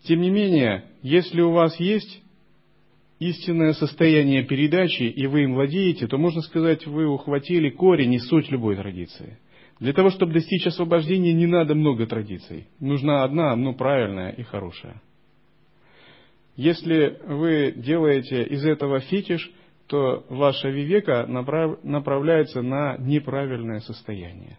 Тем 0.04 0.22
не 0.22 0.30
менее, 0.30 0.86
если 1.02 1.42
у 1.42 1.52
вас 1.52 1.80
есть 1.80 2.22
истинное 3.20 3.74
состояние 3.74 4.44
передачи, 4.44 5.04
и 5.04 5.28
вы 5.28 5.44
им 5.44 5.56
владеете, 5.56 6.08
то 6.08 6.18
можно 6.18 6.42
сказать, 6.42 6.86
вы 6.86 7.08
ухватили 7.08 7.70
корень 7.70 8.14
и 8.14 8.20
суть 8.20 8.50
любой 8.52 8.76
традиции. 8.76 9.40
Для 9.80 9.94
того, 9.94 10.10
чтобы 10.10 10.34
достичь 10.34 10.68
освобождения, 10.68 11.34
не 11.34 11.48
надо 11.48 11.76
много 11.76 12.06
традиций. 12.06 12.68
Нужна 12.80 13.24
одна, 13.24 13.56
но 13.56 13.74
правильная 13.74 14.32
и 14.32 14.44
хорошая. 14.44 15.02
Если 16.56 17.20
вы 17.28 17.74
делаете 17.76 18.44
из 18.44 18.66
этого 18.66 19.02
фетиш, 19.02 19.52
то 19.88 20.26
ваша 20.30 20.70
вивека 20.70 21.26
направ, 21.28 21.84
направляется 21.84 22.62
на 22.62 22.98
неправильное 22.98 23.82
состояние. 23.82 24.58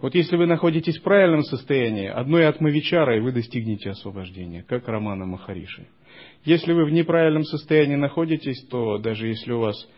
Вот 0.00 0.14
если 0.14 0.36
вы 0.36 0.46
находитесь 0.46 0.98
в 0.98 1.02
правильном 1.02 1.42
состоянии, 1.42 2.06
одной 2.06 2.46
атмавичарой 2.46 3.20
вы 3.20 3.32
достигнете 3.32 3.90
освобождения, 3.90 4.62
как 4.62 4.86
Романа 4.88 5.24
Махариши. 5.24 5.86
Если 6.44 6.72
вы 6.72 6.84
в 6.84 6.92
неправильном 6.92 7.44
состоянии 7.44 7.96
находитесь, 7.96 8.62
то 8.70 8.98
даже 8.98 9.26
если 9.26 9.52
у 9.52 9.60
вас 9.60 9.88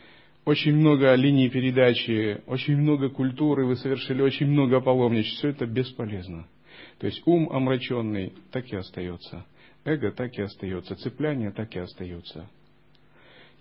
очень 0.44 0.74
много 0.74 1.12
линий 1.14 1.50
передачи, 1.50 2.40
очень 2.46 2.76
много 2.76 3.10
культуры, 3.10 3.66
вы 3.66 3.74
совершили 3.74 4.22
очень 4.22 4.46
много 4.46 4.80
паломничеств, 4.80 5.38
все 5.38 5.48
это 5.48 5.66
бесполезно. 5.66 6.46
То 7.00 7.06
есть 7.06 7.20
ум 7.26 7.50
омраченный 7.50 8.34
так 8.52 8.72
и 8.72 8.76
остается– 8.76 9.44
эго 9.88 10.12
так 10.12 10.36
и 10.38 10.42
остается, 10.42 10.96
цепляние 10.96 11.50
так 11.50 11.74
и 11.74 11.78
остается. 11.78 12.48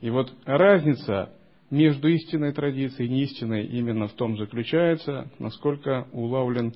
И 0.02 0.10
вот 0.10 0.32
разница 0.46 1.34
между 1.70 2.08
истинной 2.08 2.54
традицией 2.54 3.10
и 3.10 3.12
неистинной 3.12 3.66
именно 3.66 4.08
в 4.08 4.14
том 4.14 4.38
заключается, 4.38 5.30
насколько 5.40 6.08
улавлен 6.12 6.74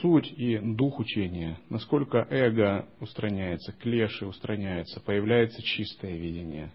суть 0.00 0.32
и 0.36 0.58
дух 0.58 0.98
учения, 0.98 1.58
насколько 1.70 2.26
эго 2.30 2.88
устраняется, 3.00 3.72
клеши 3.72 4.26
устраняются, 4.26 5.00
появляется 5.00 5.62
чистое 5.62 6.16
видение. 6.16 6.72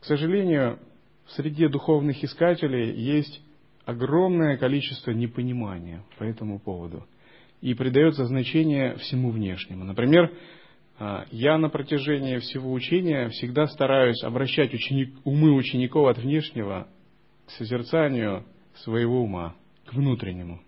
К 0.00 0.04
сожалению, 0.04 0.78
в 1.26 1.32
среде 1.32 1.68
духовных 1.68 2.22
искателей 2.22 2.92
есть 2.92 3.40
огромное 3.86 4.56
количество 4.58 5.12
непонимания 5.12 6.02
по 6.18 6.24
этому 6.24 6.58
поводу– 6.58 7.06
и 7.64 7.72
придается 7.72 8.26
значение 8.26 8.94
всему 8.96 9.30
внешнему. 9.30 9.84
Например, 9.84 10.30
а, 10.98 11.24
я 11.30 11.56
на 11.56 11.70
протяжении 11.70 12.36
всего 12.36 12.70
учения 12.70 13.30
всегда 13.30 13.66
стараюсь 13.68 14.22
обращать 14.22 14.74
ученик, 14.74 15.14
умы 15.24 15.54
учеников 15.54 16.08
от 16.08 16.18
внешнего 16.18 16.88
к 17.46 17.50
созерцанию 17.52 18.44
своего 18.74 19.22
ума, 19.22 19.56
к 19.86 19.94
внутреннему. 19.94 20.60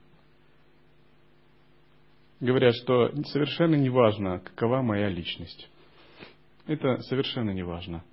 Говорят, 2.40 2.74
что 2.76 3.12
совершенно 3.26 3.74
не 3.74 3.90
важно, 3.90 4.38
какова 4.38 4.80
моя 4.80 5.10
личность. 5.10 5.68
Это 6.66 7.02
совершенно 7.02 7.50
не 7.50 7.62
важно. 7.62 8.04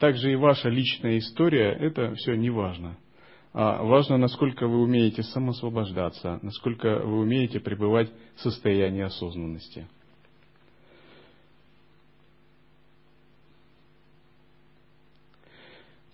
Также 0.00 0.32
и 0.32 0.36
ваша 0.36 0.70
личная 0.70 1.18
история, 1.18 1.70
это 1.70 2.16
все 2.16 2.34
не 2.34 2.50
важно. 2.50 2.98
А 3.54 3.84
важно, 3.84 4.16
насколько 4.16 4.66
вы 4.66 4.82
умеете 4.82 5.22
самосвобождаться, 5.22 6.40
насколько 6.42 6.98
вы 6.98 7.20
умеете 7.20 7.60
пребывать 7.60 8.10
в 8.34 8.40
состоянии 8.40 9.02
осознанности. 9.02 9.86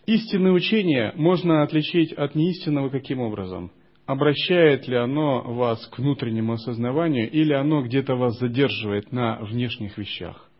Истинное 0.04 0.52
учение 0.52 1.12
можно 1.16 1.62
отличить 1.62 2.12
от 2.12 2.34
неистинного 2.34 2.90
каким 2.90 3.20
образом? 3.20 3.70
Обращает 4.04 4.86
ли 4.86 4.96
оно 4.96 5.40
вас 5.54 5.86
к 5.86 5.98
внутреннему 5.98 6.54
осознаванию 6.54 7.30
или 7.30 7.54
оно 7.54 7.82
где-то 7.82 8.16
вас 8.16 8.38
задерживает 8.38 9.12
на 9.12 9.38
внешних 9.40 9.96
вещах? 9.96 10.50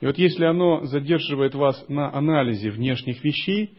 И 0.00 0.06
вот 0.06 0.18
если 0.18 0.46
оно 0.46 0.84
задерживает 0.86 1.54
вас 1.54 1.84
на 1.88 2.12
анализе 2.12 2.70
внешних 2.70 3.22
вещей, 3.22 3.74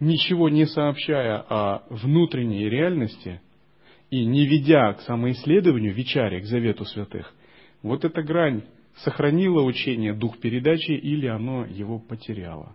ничего 0.00 0.48
не 0.48 0.66
сообщая 0.66 1.38
о 1.48 1.82
внутренней 1.90 2.68
реальности 2.68 3.40
и 4.10 4.24
не 4.24 4.46
ведя 4.46 4.92
к 4.94 5.00
самоисследованию, 5.02 5.94
вечаре, 5.94 6.40
к 6.40 6.44
завету 6.44 6.84
святых, 6.84 7.32
вот 7.82 8.04
эта 8.04 8.22
грань 8.22 8.62
сохранила 8.96 9.62
учение 9.62 10.14
дух 10.14 10.38
передачи 10.38 10.92
или 10.92 11.26
оно 11.26 11.64
его 11.64 11.98
потеряло. 11.98 12.74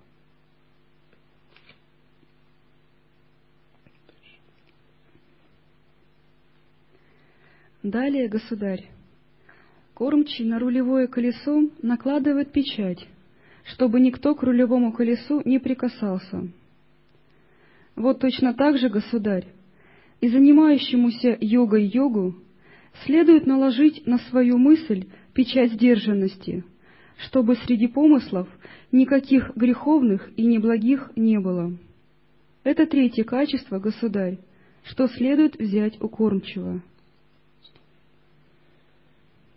Далее, 7.83 8.27
государь, 8.27 8.85
кормчий 9.95 10.45
на 10.45 10.59
рулевое 10.59 11.07
колесо 11.07 11.63
накладывает 11.81 12.51
печать, 12.51 13.07
чтобы 13.63 13.99
никто 13.99 14.35
к 14.35 14.43
рулевому 14.43 14.93
колесу 14.93 15.41
не 15.45 15.57
прикасался– 15.57 16.47
вот 17.95 18.19
точно 18.19 18.53
так 18.53 18.77
же, 18.77 18.89
государь, 18.89 19.47
и 20.19 20.27
занимающемуся 20.27 21.37
йогой 21.39 21.85
йогу 21.87 22.35
следует 23.05 23.45
наложить 23.45 24.05
на 24.05 24.17
свою 24.17 24.57
мысль 24.57 25.07
печать 25.33 25.73
сдержанности, 25.73 26.63
чтобы 27.17 27.55
среди 27.55 27.87
помыслов 27.87 28.47
никаких 28.91 29.55
греховных 29.55 30.29
и 30.37 30.45
неблагих 30.45 31.11
не 31.15 31.39
было. 31.39 31.77
Это 32.63 32.85
третье 32.85 33.23
качество, 33.23 33.79
государь, 33.79 34.37
что 34.83 35.07
следует 35.07 35.57
взять 35.57 35.99
у 36.01 36.07
кормчего. 36.07 36.81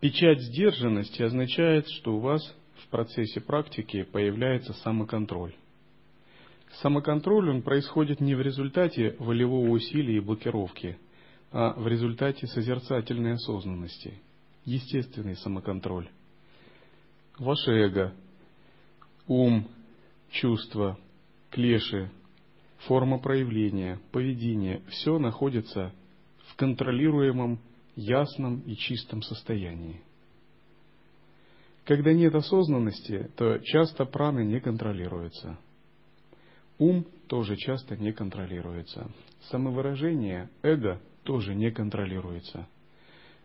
Печать 0.00 0.40
сдержанности 0.40 1.22
означает, 1.22 1.88
что 1.88 2.16
у 2.16 2.20
вас 2.20 2.42
в 2.76 2.88
процессе 2.88 3.40
практики 3.40 4.02
появляется 4.02 4.72
самоконтроль. 4.74 5.54
Самоконтроль 6.80 7.50
он 7.50 7.62
происходит 7.62 8.20
не 8.20 8.34
в 8.34 8.40
результате 8.40 9.16
волевого 9.18 9.68
усилия 9.68 10.16
и 10.16 10.20
блокировки, 10.20 10.98
а 11.52 11.72
в 11.74 11.86
результате 11.86 12.46
созерцательной 12.46 13.34
осознанности, 13.34 14.14
естественный 14.64 15.36
самоконтроль. 15.36 16.08
Ваше 17.38 17.70
эго, 17.70 18.12
ум, 19.28 19.68
чувства, 20.30 20.98
клеши, 21.50 22.10
форма 22.86 23.18
проявления, 23.18 24.00
поведение– 24.10 24.82
все 24.88 25.18
находится 25.18 25.92
в 26.48 26.56
контролируемом 26.56 27.60
ясном 27.94 28.60
и 28.60 28.74
чистом 28.74 29.22
состоянии. 29.22 30.00
Когда 31.84 32.12
нет 32.12 32.34
осознанности, 32.34 33.30
то 33.36 33.58
часто 33.58 34.04
праны 34.06 34.44
не 34.44 34.60
контролируются. 34.60 35.58
Ум 36.78 37.06
тоже 37.28 37.56
часто 37.56 37.96
не 37.96 38.12
контролируется. 38.12 39.10
Самовыражение, 39.50 40.50
эго 40.62 41.00
тоже 41.22 41.54
не 41.54 41.70
контролируется. 41.70 42.66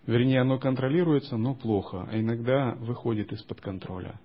Вернее, 0.07 0.41
оно 0.41 0.57
контролируется, 0.57 1.37
но 1.37 1.53
плохо, 1.53 2.07
а 2.11 2.19
иногда 2.19 2.75
выходит 2.79 3.31
из-под 3.31 3.61
контроля. 3.61 4.19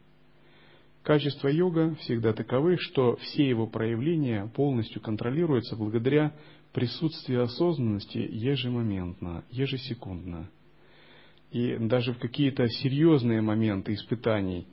Качества 1.02 1.49
йога 1.49 1.94
всегда 1.96 2.32
таковы, 2.32 2.78
что 2.78 3.16
все 3.16 3.46
его 3.46 3.66
проявления 3.66 4.50
полностью 4.54 5.02
контролируются 5.02 5.76
благодаря 5.76 6.32
присутствие 6.73 7.42
осознанности 7.42 8.16
ежемоментно, 8.16 9.44
ежесекундно. 9.50 10.49
И 11.50 11.76
даже 11.76 12.14
в 12.14 12.18
какие-то 12.18 12.66
серьезные 12.68 13.42
моменты 13.42 13.92
испытаний, 13.92 14.66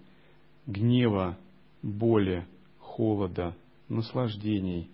гнева, 0.65 1.37
боли, 1.83 2.47
холода, 2.79 3.55
наслаждений, 3.91 4.89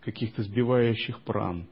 каких-то 0.00 0.42
сбивающих 0.42 1.20
пран, 1.22 1.66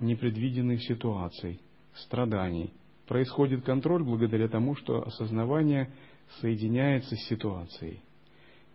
непредвиденных 0.00 0.82
ситуаций, 0.82 1.60
страданий, 1.94 2.72
происходит 3.06 3.64
контроль 3.64 4.02
благодаря 4.02 4.48
тому, 4.48 4.74
что 4.74 5.06
осознавание 5.06 5.92
соединяется 6.40 7.14
с 7.16 7.28
ситуацией. 7.28 8.00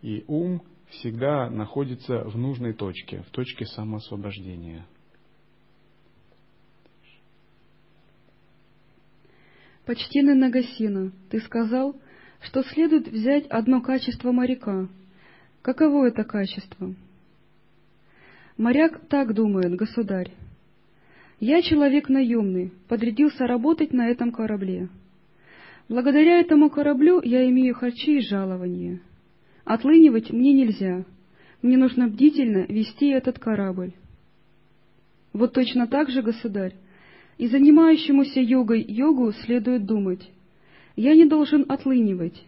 И 0.00 0.24
ум 0.26 0.62
всегда 0.90 1.48
находится 1.50 2.24
в 2.24 2.36
нужной 2.36 2.72
точке, 2.72 3.22
в 3.22 3.30
точке 3.30 3.66
самоосвобождения. 3.66 4.86
Почтенный 9.84 10.34
Нагасина, 10.34 11.12
ты 11.30 11.40
сказал, 11.40 11.96
что 12.40 12.62
следует 12.62 13.08
взять 13.08 13.46
одно 13.46 13.80
качество 13.80 14.32
моряка. 14.32 14.88
Каково 15.62 16.08
это 16.08 16.24
качество? 16.24 16.92
Моряк 18.56 19.06
так 19.08 19.32
думает, 19.32 19.76
государь. 19.76 20.32
Я 21.38 21.62
человек 21.62 22.08
наемный, 22.08 22.72
подрядился 22.88 23.46
работать 23.46 23.92
на 23.92 24.08
этом 24.08 24.32
корабле. 24.32 24.88
Благодаря 25.88 26.40
этому 26.40 26.68
кораблю 26.68 27.20
я 27.22 27.48
имею 27.48 27.76
харчи 27.76 28.18
и 28.18 28.20
жалования. 28.20 29.00
Отлынивать 29.64 30.30
мне 30.32 30.52
нельзя. 30.52 31.04
Мне 31.62 31.76
нужно 31.76 32.08
бдительно 32.08 32.66
вести 32.68 33.10
этот 33.10 33.38
корабль. 33.38 33.92
Вот 35.32 35.52
точно 35.52 35.86
так 35.86 36.10
же, 36.10 36.22
государь, 36.22 36.74
и 37.38 37.46
занимающемуся 37.46 38.40
йогой 38.40 38.82
йогу 38.82 39.32
следует 39.32 39.86
думать, 39.86 40.28
я 40.96 41.14
не 41.14 41.24
должен 41.24 41.64
отлынивать, 41.68 42.42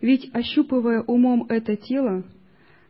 ведь, 0.00 0.30
ощупывая 0.32 1.02
умом 1.02 1.46
это 1.48 1.76
тело, 1.76 2.24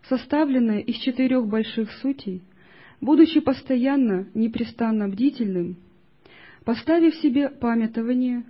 составленное 0.08 0.80
из 0.80 0.96
четырех 0.96 1.46
больших 1.46 1.90
сутей, 1.92 2.42
будучи 3.00 3.40
постоянно, 3.40 4.26
непрестанно 4.34 5.08
бдительным, 5.08 5.76
поставив 6.64 7.14
себе 7.16 7.48
памятование, 7.48 8.44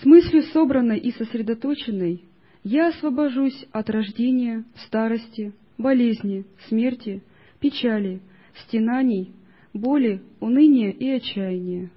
с 0.00 0.04
мыслью 0.04 0.42
собранной 0.44 0.98
и 0.98 1.12
сосредоточенной, 1.12 2.24
я 2.64 2.88
освобожусь 2.88 3.66
от 3.72 3.90
рождения, 3.90 4.64
старости, 4.86 5.52
болезни, 5.78 6.44
смерти, 6.68 7.22
печали, 7.60 8.20
стенаний, 8.64 9.32
боли, 9.72 10.22
уныния 10.40 10.90
и 10.90 11.08
отчаяния. 11.10 11.90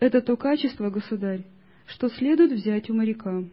Это 0.00 0.20
то 0.22 0.36
качество, 0.36 0.88
государь, 0.90 1.44
что 1.86 2.08
следует 2.08 2.52
взять 2.52 2.88
у 2.88 2.94
моряка. 2.94 3.44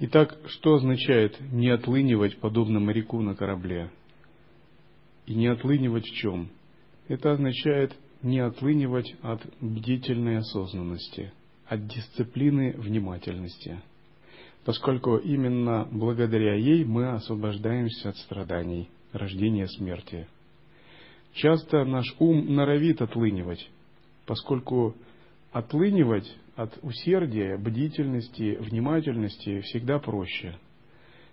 Итак, 0.00 0.38
что 0.46 0.74
означает 0.74 1.36
не 1.52 1.70
отлынивать 1.70 2.38
подобно 2.38 2.78
моряку 2.78 3.20
на 3.20 3.34
корабле? 3.34 3.90
И 5.26 5.34
не 5.34 5.48
отлынивать 5.48 6.04
в 6.04 6.14
чем? 6.14 6.50
Это 7.08 7.32
означает 7.32 7.96
не 8.22 8.38
отлынивать 8.38 9.12
от 9.22 9.42
бдительной 9.60 10.38
осознанности, 10.38 11.32
от 11.66 11.88
дисциплины 11.88 12.74
внимательности, 12.78 13.80
поскольку 14.64 15.16
именно 15.16 15.88
благодаря 15.90 16.54
ей 16.54 16.84
мы 16.84 17.08
освобождаемся 17.08 18.10
от 18.10 18.16
страданий– 18.18 18.88
рождения 19.12 19.66
смерти. 19.66 20.28
Часто 21.32 21.84
наш 21.84 22.06
ум 22.20 22.54
норовит 22.54 23.02
отлынивать, 23.02 23.68
поскольку 24.26 24.94
отлынивать 25.50 26.32
от 26.58 26.76
усердия, 26.82 27.56
бдительности, 27.56 28.56
внимательности 28.58 29.60
всегда 29.60 30.00
проще, 30.00 30.58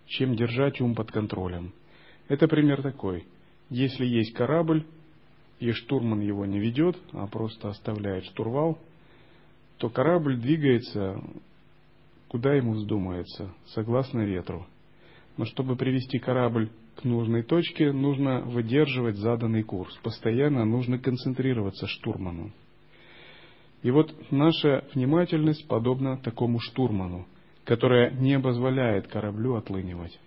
чем 0.05 0.35
держать 0.35 0.79
ум 0.79 0.93
под 0.93 1.11
контролем. 1.11 1.73
Это 2.27 2.47
пример 2.47 2.83
такой. 2.83 3.25
Если 3.71 4.05
есть 4.05 4.33
корабль, 4.33 4.85
и 5.59 5.71
штурман 5.71 6.19
его 6.19 6.45
не 6.45 6.59
ведет, 6.59 6.95
а 7.11 7.25
просто 7.25 7.69
оставляет 7.69 8.25
штурвал, 8.25 8.77
то 9.79 9.89
корабль 9.89 10.37
двигается 10.37 11.19
куда 12.27 12.53
ему 12.53 12.73
вздумается, 12.73 13.51
согласно 13.67 14.21
ветру. 14.21 14.67
Но 15.37 15.45
чтобы 15.45 15.75
привести 15.75 16.19
корабль 16.19 16.69
к 16.97 17.03
нужной 17.03 17.41
точке, 17.41 17.91
нужно 17.91 18.41
выдерживать 18.41 19.15
заданный 19.15 19.63
курс. 19.63 19.95
Постоянно 20.03 20.65
нужно 20.65 20.99
концентрироваться 20.99 21.87
штурману. 21.87 22.51
И 23.85 23.91
вот 23.91 24.11
наша 24.31 24.83
внимательность 24.95 25.67
подобна 25.67 26.17
такому 26.17 26.59
штурману, 26.59 27.27
которая 27.65 28.09
не 28.09 28.39
позволяет 28.39 29.05
кораблю 29.05 29.57
отлынивать. 29.57 30.19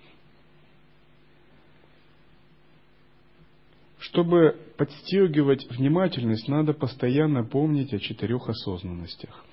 Чтобы 3.98 4.56
подстегивать 4.76 5.68
внимательность, 5.70 6.46
надо 6.46 6.72
постоянно 6.72 7.42
помнить 7.42 7.92
о 7.92 7.98
четырех 7.98 8.48
осознанностях. 8.48 9.44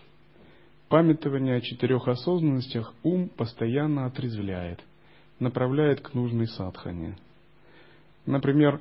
Памятование 0.88 1.56
о 1.56 1.62
четырех 1.62 2.08
осознанностях 2.08 2.94
ум 3.02 3.28
постоянно 3.30 4.06
отрезвляет– 4.06 4.80
направляет 5.40 6.02
к 6.02 6.14
нужной 6.14 6.46
садхане. 6.46 7.18
Например, 8.28 8.80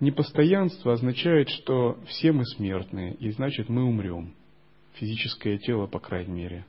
непостоянство 0.00 0.94
означает, 0.94 1.48
что 1.48 1.96
все 2.08 2.32
мы 2.32 2.44
смертные, 2.44 3.14
и 3.14 3.30
значит 3.30 3.68
мы 3.68 3.84
умрем. 3.84 4.34
Физическое 4.94 5.58
тело, 5.58 5.86
по 5.86 5.98
крайней 5.98 6.32
мере. 6.32 6.66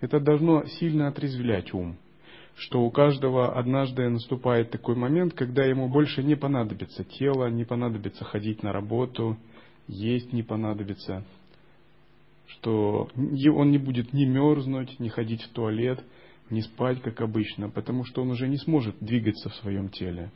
Это 0.00 0.20
должно 0.20 0.64
сильно 0.66 1.08
отрезвлять 1.08 1.72
ум, 1.72 1.96
что 2.56 2.82
у 2.82 2.90
каждого 2.90 3.58
однажды 3.58 4.08
наступает 4.08 4.70
такой 4.70 4.96
момент, 4.96 5.34
когда 5.34 5.64
ему 5.64 5.88
больше 5.88 6.22
не 6.22 6.36
понадобится 6.36 7.04
тело, 7.04 7.48
не 7.48 7.64
понадобится 7.64 8.24
ходить 8.24 8.62
на 8.62 8.72
работу, 8.72 9.36
есть 9.88 10.32
не 10.32 10.42
понадобится, 10.42 11.24
что 12.46 13.08
он 13.14 13.70
не 13.70 13.78
будет 13.78 14.12
ни 14.12 14.24
мерзнуть, 14.24 14.98
ни 15.00 15.08
ходить 15.08 15.42
в 15.42 15.48
туалет– 15.50 16.02
не 16.50 16.62
спать, 16.62 17.00
как 17.02 17.20
обычно, 17.20 17.70
потому 17.70 18.04
что 18.04 18.22
он 18.22 18.30
уже 18.30 18.48
не 18.48 18.58
сможет 18.58 18.96
двигаться 19.00 19.48
в 19.48 19.54
своем 19.56 19.88
теле. 19.88 20.30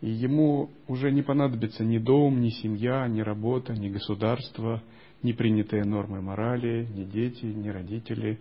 И 0.00 0.10
ему 0.10 0.70
уже 0.86 1.10
не 1.10 1.22
понадобится 1.22 1.84
ни 1.84 1.98
дом, 1.98 2.40
ни 2.40 2.50
семья, 2.50 3.06
ни 3.08 3.20
работа, 3.20 3.72
ни 3.72 3.88
государство, 3.88 4.82
ни 5.24 5.32
принятые 5.32 5.84
нормы 5.84 6.20
морали, 6.20 6.86
ни 6.94 7.04
дети, 7.04 7.46
ни 7.46 7.70
родители, 7.70 8.38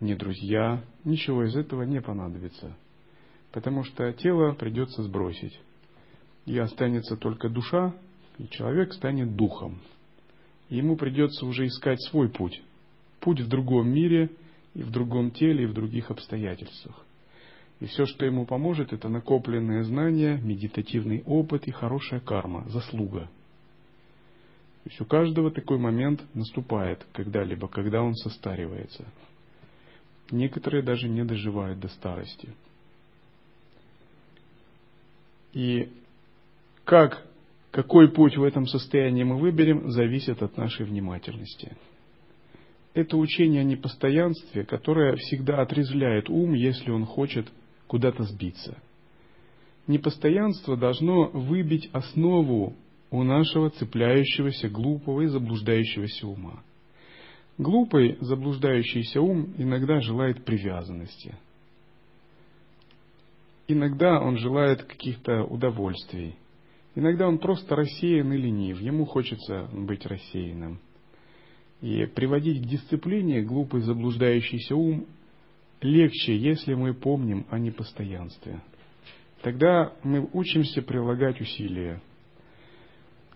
ни 0.00 0.14
друзья. 0.14 0.82
Ничего 1.04 1.44
из 1.44 1.56
этого 1.56 1.82
не 1.82 2.00
понадобится. 2.00 2.76
Потому 3.50 3.82
что 3.82 4.10
тело 4.12 4.54
придется 4.54 5.02
сбросить. 5.02 5.60
И 6.46 6.56
останется 6.56 7.16
только 7.16 7.48
душа, 7.48 7.92
и 8.38 8.48
человек 8.48 8.92
станет 8.94 9.34
духом. 9.34 9.80
Ему 10.68 10.96
придется 10.96 11.44
уже 11.44 11.66
искать 11.66 12.00
свой 12.02 12.28
путь, 12.28 12.62
путь 13.20 13.40
в 13.40 13.48
другом 13.48 13.90
мире, 13.90 14.30
и 14.74 14.82
в 14.82 14.90
другом 14.90 15.32
теле, 15.32 15.64
и 15.64 15.66
в 15.66 15.74
других 15.74 16.10
обстоятельствах. 16.10 17.04
И 17.80 17.86
все, 17.86 18.06
что 18.06 18.24
ему 18.24 18.46
поможет, 18.46 18.92
это 18.92 19.08
накопленные 19.08 19.82
знания, 19.82 20.38
медитативный 20.40 21.24
опыт 21.26 21.66
и 21.66 21.72
хорошая 21.72 22.20
карма, 22.20 22.64
заслуга. 22.68 23.28
То 24.84 24.90
есть 24.90 25.00
у 25.00 25.04
каждого 25.04 25.50
такой 25.50 25.78
момент 25.78 26.22
наступает 26.34 27.06
когда-либо, 27.12 27.68
когда 27.68 28.02
он 28.02 28.16
состаривается. 28.16 29.06
Некоторые 30.30 30.82
даже 30.82 31.08
не 31.08 31.24
доживают 31.24 31.78
до 31.78 31.88
старости. 31.88 32.48
И 35.52 35.92
как, 36.84 37.24
какой 37.70 38.10
путь 38.10 38.36
в 38.36 38.42
этом 38.42 38.66
состоянии 38.66 39.22
мы 39.22 39.38
выберем, 39.38 39.90
зависит 39.90 40.42
от 40.42 40.56
нашей 40.56 40.84
внимательности. 40.84 41.76
Это 42.94 43.16
учение 43.16 43.60
о 43.60 43.64
непостоянстве, 43.64 44.64
которое 44.64 45.14
всегда 45.16 45.62
отрезвляет 45.62 46.28
ум, 46.28 46.54
если 46.54 46.90
он 46.90 47.06
хочет 47.06 47.46
куда-то 47.86 48.24
сбиться. 48.24 48.76
Непостоянство 49.86 50.76
должно 50.76 51.28
выбить 51.28 51.88
основу 51.92 52.74
у 53.12 53.22
нашего 53.22 53.68
цепляющегося, 53.68 54.70
глупого 54.70 55.20
и 55.20 55.26
заблуждающегося 55.26 56.26
ума. 56.26 56.64
Глупый, 57.58 58.16
заблуждающийся 58.20 59.20
ум 59.20 59.54
иногда 59.58 60.00
желает 60.00 60.44
привязанности. 60.46 61.36
Иногда 63.68 64.18
он 64.18 64.38
желает 64.38 64.82
каких-то 64.84 65.44
удовольствий. 65.44 66.34
Иногда 66.94 67.28
он 67.28 67.38
просто 67.38 67.76
рассеян 67.76 68.32
и 68.32 68.38
ленив, 68.38 68.80
ему 68.80 69.04
хочется 69.04 69.68
быть 69.72 70.06
рассеянным. 70.06 70.80
И 71.82 72.06
приводить 72.06 72.62
к 72.62 72.66
дисциплине 72.66 73.42
глупый 73.42 73.82
заблуждающийся 73.82 74.74
ум 74.74 75.06
легче, 75.82 76.34
если 76.36 76.72
мы 76.72 76.94
помним 76.94 77.46
о 77.50 77.58
непостоянстве. 77.58 78.62
Тогда 79.42 79.92
мы 80.02 80.26
учимся 80.32 80.80
прилагать 80.80 81.40
усилия. 81.40 82.00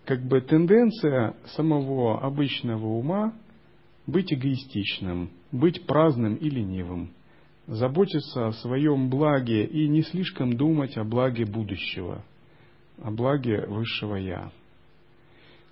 Как 0.07 0.21
бы 0.21 0.39
тенденция 0.39 1.35
самого 1.47 2.21
обычного 2.21 2.85
ума 2.85 3.33
быть 4.05 4.31
эгоистичным, 4.31 5.31
быть 5.51 5.85
праздным 5.85 6.35
и 6.35 6.49
ленивым, 6.49 7.11
заботиться 7.67 8.47
о 8.47 8.53
своем 8.53 9.09
благе 9.09 9.65
и 9.65 9.85
не 9.89 10.03
слишком 10.03 10.55
думать 10.55 10.95
о 10.95 11.03
благе 11.03 11.43
будущего, 11.45 12.23
о 13.03 13.11
благе 13.11 13.65
высшего 13.67 14.15
Я. 14.15 14.53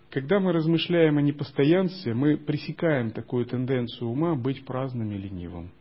Когда 0.10 0.42
мы 0.42 0.52
размышляем 0.52 1.18
о 1.18 1.22
непостоянстве, 1.22 2.14
мы 2.14 2.36
пресекаем 2.36 3.12
такую 3.12 3.46
тенденцию 3.46 4.10
ума 4.10 4.36
быть 4.36 4.66
праздным 4.66 5.14
и 5.14 5.18
ленивым 5.18 5.72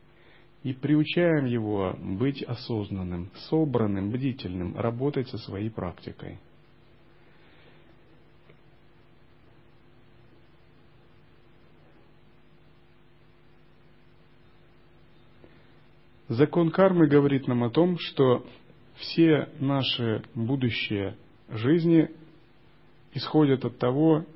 и 0.63 0.73
приучаем 0.73 1.47
его 1.47 1.97
быть 2.01 2.45
осознанным, 2.45 3.31
собранным, 3.51 4.13
бдительным, 4.13 4.77
работать 4.77 5.29
со 5.29 5.39
своей 5.39 5.71
практикой. 5.71 6.39
Закон 16.35 16.73
кармы 16.73 17.07
говорит 17.07 17.47
нам 17.47 17.63
о 17.63 17.71
том, 17.71 17.97
что 17.97 18.45
все 18.97 19.51
наши 19.61 20.25
будущие 20.35 21.17
жизни 21.49 22.11
исходят 23.13 23.65
от 23.65 23.79
того, 23.79 24.27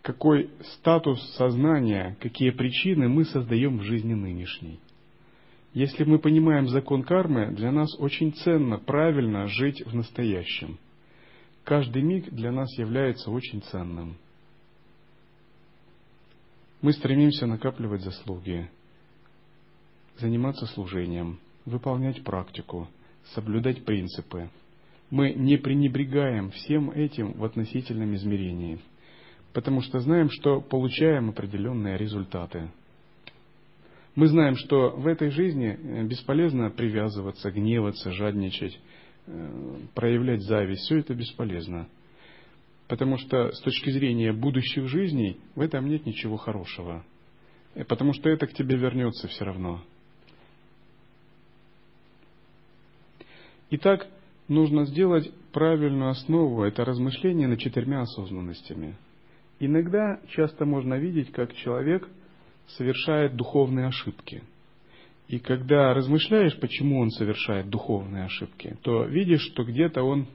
какой 0.00 0.48
статус 0.76 1.20
сознания, 1.36 2.16
какие 2.18 2.48
причины 2.48 3.10
мы 3.10 3.26
создаем 3.26 3.78
в 3.78 3.82
жизни 3.82 4.14
нынешней. 4.14 4.80
Если 5.74 6.04
мы 6.04 6.18
понимаем 6.18 6.68
закон 6.68 7.02
кармы, 7.02 7.52
для 7.52 7.72
нас 7.72 7.94
очень 7.98 8.32
ценно 8.32 8.78
правильно 8.78 9.48
жить 9.48 9.84
в 9.84 9.94
настоящем. 9.94 10.78
Каждый 11.64 12.00
миг 12.00 12.30
для 12.30 12.52
нас 12.52 12.72
является 12.78 13.30
очень 13.30 13.60
ценным. 13.60 14.16
Мы 16.80 16.94
стремимся 16.94 17.46
накапливать 17.46 18.00
заслуги, 18.00 18.70
заниматься 20.18 20.66
служением, 20.66 21.38
выполнять 21.64 22.22
практику, 22.24 22.88
соблюдать 23.34 23.84
принципы. 23.84 24.50
Мы 25.10 25.32
не 25.34 25.56
пренебрегаем 25.56 26.50
всем 26.50 26.90
этим 26.90 27.32
в 27.32 27.44
относительном 27.44 28.14
измерении, 28.14 28.78
потому 29.52 29.82
что 29.82 30.00
знаем, 30.00 30.30
что 30.30 30.60
получаем 30.60 31.30
определенные 31.30 31.96
результаты– 31.96 32.70
мы 34.14 34.26
знаем, 34.26 34.56
что 34.56 34.90
в 34.90 35.06
этой 35.06 35.30
жизни 35.30 35.78
э, 35.80 36.04
бесполезно 36.04 36.70
привязываться, 36.70 37.50
гневаться, 37.50 38.12
жадничать, 38.12 38.78
э, 39.26 39.78
проявлять 39.94 40.42
зависть. 40.42 40.82
Все 40.82 40.98
это 40.98 41.14
бесполезно. 41.14 41.88
Потому 42.88 43.16
что 43.16 43.52
с 43.52 43.60
точки 43.60 43.88
зрения 43.88 44.34
будущих 44.34 44.86
жизней 44.86 45.38
в 45.54 45.62
этом 45.62 45.88
нет 45.88 46.04
ничего 46.04 46.36
хорошего. 46.36 47.04
Э, 47.74 47.84
потому 47.84 48.12
что 48.12 48.28
это 48.28 48.46
к 48.46 48.52
тебе 48.52 48.76
вернется 48.76 49.28
все 49.28 49.46
равно. 49.46 49.82
Итак, 53.74 54.06
нужно 54.48 54.84
сделать 54.84 55.30
правильную 55.52 56.10
основу, 56.10 56.62
это 56.62 56.84
размышление 56.84 57.48
над 57.48 57.58
четырьмя 57.58 58.02
осознанностями. 58.02 58.96
Иногда 59.60 60.20
часто 60.28 60.64
можно 60.64 60.94
видеть, 60.94 61.32
как 61.32 61.54
человек– 61.54 62.08
совершает 62.76 63.36
духовные 63.36 63.86
ошибки. 63.86 64.42
И 65.28 65.38
когда 65.38 65.94
размышляешь, 65.94 66.58
почему 66.60 67.00
он 67.00 67.10
совершает 67.10 67.70
духовные 67.70 68.24
ошибки, 68.24 68.76
то 68.82 69.04
видишь, 69.04 69.42
что 69.52 69.64
где-то 69.64 70.02
он 70.02 70.26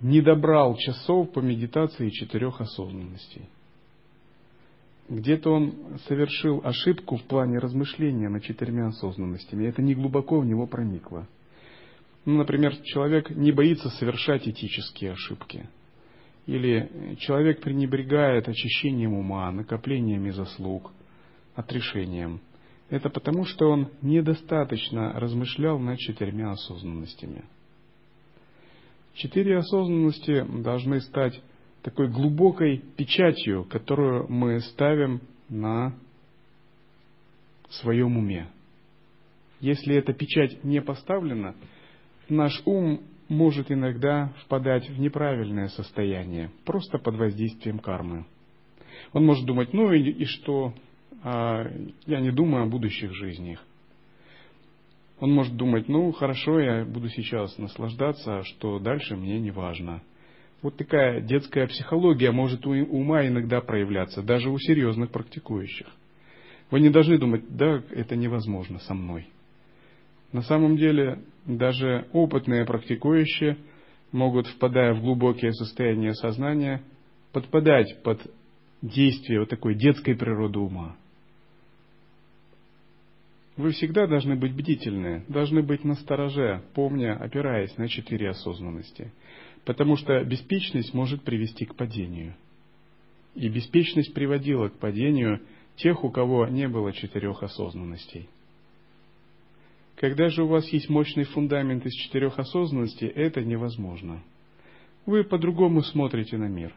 не 0.00 0.20
добрал 0.20 0.76
часов 0.76 1.32
по 1.32 1.40
медитации 1.40 2.10
четырех 2.10 2.60
осознанностей. 2.60 3.48
Где-то 5.08 5.50
он 5.50 5.74
совершил 6.08 6.60
ошибку 6.64 7.16
в 7.16 7.22
плане 7.24 7.58
размышления 7.58 8.28
над 8.28 8.42
четырьмя 8.42 8.88
осознанностями. 8.88 9.66
Это 9.66 9.82
не 9.82 9.94
глубоко 9.94 10.40
в 10.40 10.46
него 10.46 10.66
проникло. 10.66 11.28
Ну, 12.24 12.38
например, 12.38 12.76
человек 12.84 13.30
не 13.30 13.52
боится 13.52 13.90
совершать 13.90 14.48
этические 14.48 15.12
ошибки. 15.12 15.68
Или 16.46 17.16
человек 17.20 17.60
пренебрегает 17.60 18.48
очищением 18.48 19.14
ума, 19.14 19.50
накоплениями 19.50 20.30
заслуг– 20.30 20.92
отрешением. 21.54 22.40
Это 22.90 23.08
потому, 23.08 23.44
что 23.44 23.70
он 23.70 23.90
недостаточно 24.02 25.12
размышлял 25.14 25.78
над 25.78 25.98
четырьмя 25.98 26.52
осознанностями. 26.52 27.44
Четыре 29.14 29.58
осознанности 29.58 30.44
должны 30.62 31.00
стать 31.00 31.40
такой 31.82 32.08
глубокой 32.08 32.78
печатью, 32.78 33.64
которую 33.64 34.30
мы 34.30 34.60
ставим 34.60 35.20
на 35.48 35.94
своем 37.70 38.16
уме. 38.16 38.48
Если 39.60 39.94
эта 39.94 40.12
печать 40.12 40.62
не 40.64 40.82
поставлена, 40.82 41.54
наш 42.28 42.62
ум 42.64 43.00
может 43.28 43.70
иногда 43.70 44.32
впадать 44.44 44.88
в 44.88 44.98
неправильное 44.98 45.68
состояние, 45.68 46.50
просто 46.64 46.98
под 46.98 47.16
воздействием 47.16 47.78
кармы. 47.78 48.26
Он 49.12 49.24
может 49.24 49.44
думать, 49.44 49.72
ну 49.72 49.92
и, 49.92 50.10
и 50.10 50.24
что, 50.24 50.74
а, 51.22 51.66
я 52.06 52.20
не 52.20 52.30
думаю 52.30 52.64
о 52.64 52.68
будущих 52.68 53.14
жизнях. 53.14 53.64
Он 55.20 55.32
может 55.32 55.56
думать, 55.56 55.88
ну 55.88 56.12
хорошо, 56.12 56.58
я 56.60 56.84
буду 56.84 57.08
сейчас 57.08 57.56
наслаждаться, 57.58 58.38
а 58.38 58.44
что 58.44 58.78
дальше 58.78 59.16
мне 59.16 59.38
не 59.40 59.50
важно. 59.50 60.02
Вот 60.60 60.76
такая 60.76 61.20
детская 61.20 61.66
психология 61.66 62.30
может 62.30 62.66
у 62.66 62.70
ума 62.70 63.26
иногда 63.26 63.60
проявляться, 63.60 64.22
даже 64.22 64.50
у 64.50 64.58
серьезных 64.58 65.10
практикующих. 65.10 65.86
Вы 66.70 66.80
не 66.80 66.90
должны 66.90 67.18
думать, 67.18 67.44
да, 67.48 67.82
это 67.90 68.16
невозможно 68.16 68.78
со 68.80 68.94
мной. 68.94 69.28
На 70.34 70.42
самом 70.42 70.76
деле, 70.76 71.20
даже 71.46 72.08
опытные 72.12 72.64
практикующие 72.64 73.56
могут, 74.10 74.48
впадая 74.48 74.92
в 74.92 75.00
глубокие 75.00 75.52
состояния 75.52 76.12
сознания, 76.12 76.82
подпадать 77.32 78.02
под 78.02 78.20
действие 78.82 79.38
вот 79.38 79.48
такой 79.48 79.76
детской 79.76 80.16
природы 80.16 80.58
ума. 80.58 80.96
Вы 83.56 83.70
всегда 83.70 84.08
должны 84.08 84.34
быть 84.34 84.52
бдительны, 84.56 85.24
должны 85.28 85.62
быть 85.62 85.84
настороже, 85.84 86.64
помня, 86.74 87.16
опираясь 87.16 87.76
на 87.78 87.86
четыре 87.86 88.30
осознанности. 88.30 89.12
Потому 89.64 89.96
что 89.96 90.20
беспечность 90.24 90.92
может 90.94 91.22
привести 91.22 91.64
к 91.64 91.76
падению. 91.76 92.34
И 93.36 93.48
беспечность 93.48 94.12
приводила 94.12 94.68
к 94.68 94.80
падению 94.80 95.42
тех, 95.76 96.02
у 96.02 96.10
кого 96.10 96.48
не 96.48 96.66
было 96.66 96.92
четырех 96.92 97.44
осознанностей. 97.44 98.28
Когда 99.96 100.28
же 100.28 100.42
у 100.42 100.48
вас 100.48 100.68
есть 100.68 100.88
мощный 100.88 101.24
фундамент 101.24 101.86
из 101.86 101.92
четырех 101.92 102.38
осознанностей, 102.38 103.06
это 103.06 103.42
невозможно. 103.42 104.22
Вы 105.06 105.24
по-другому 105.24 105.82
смотрите 105.82 106.36
на 106.36 106.48
мир. 106.48 106.74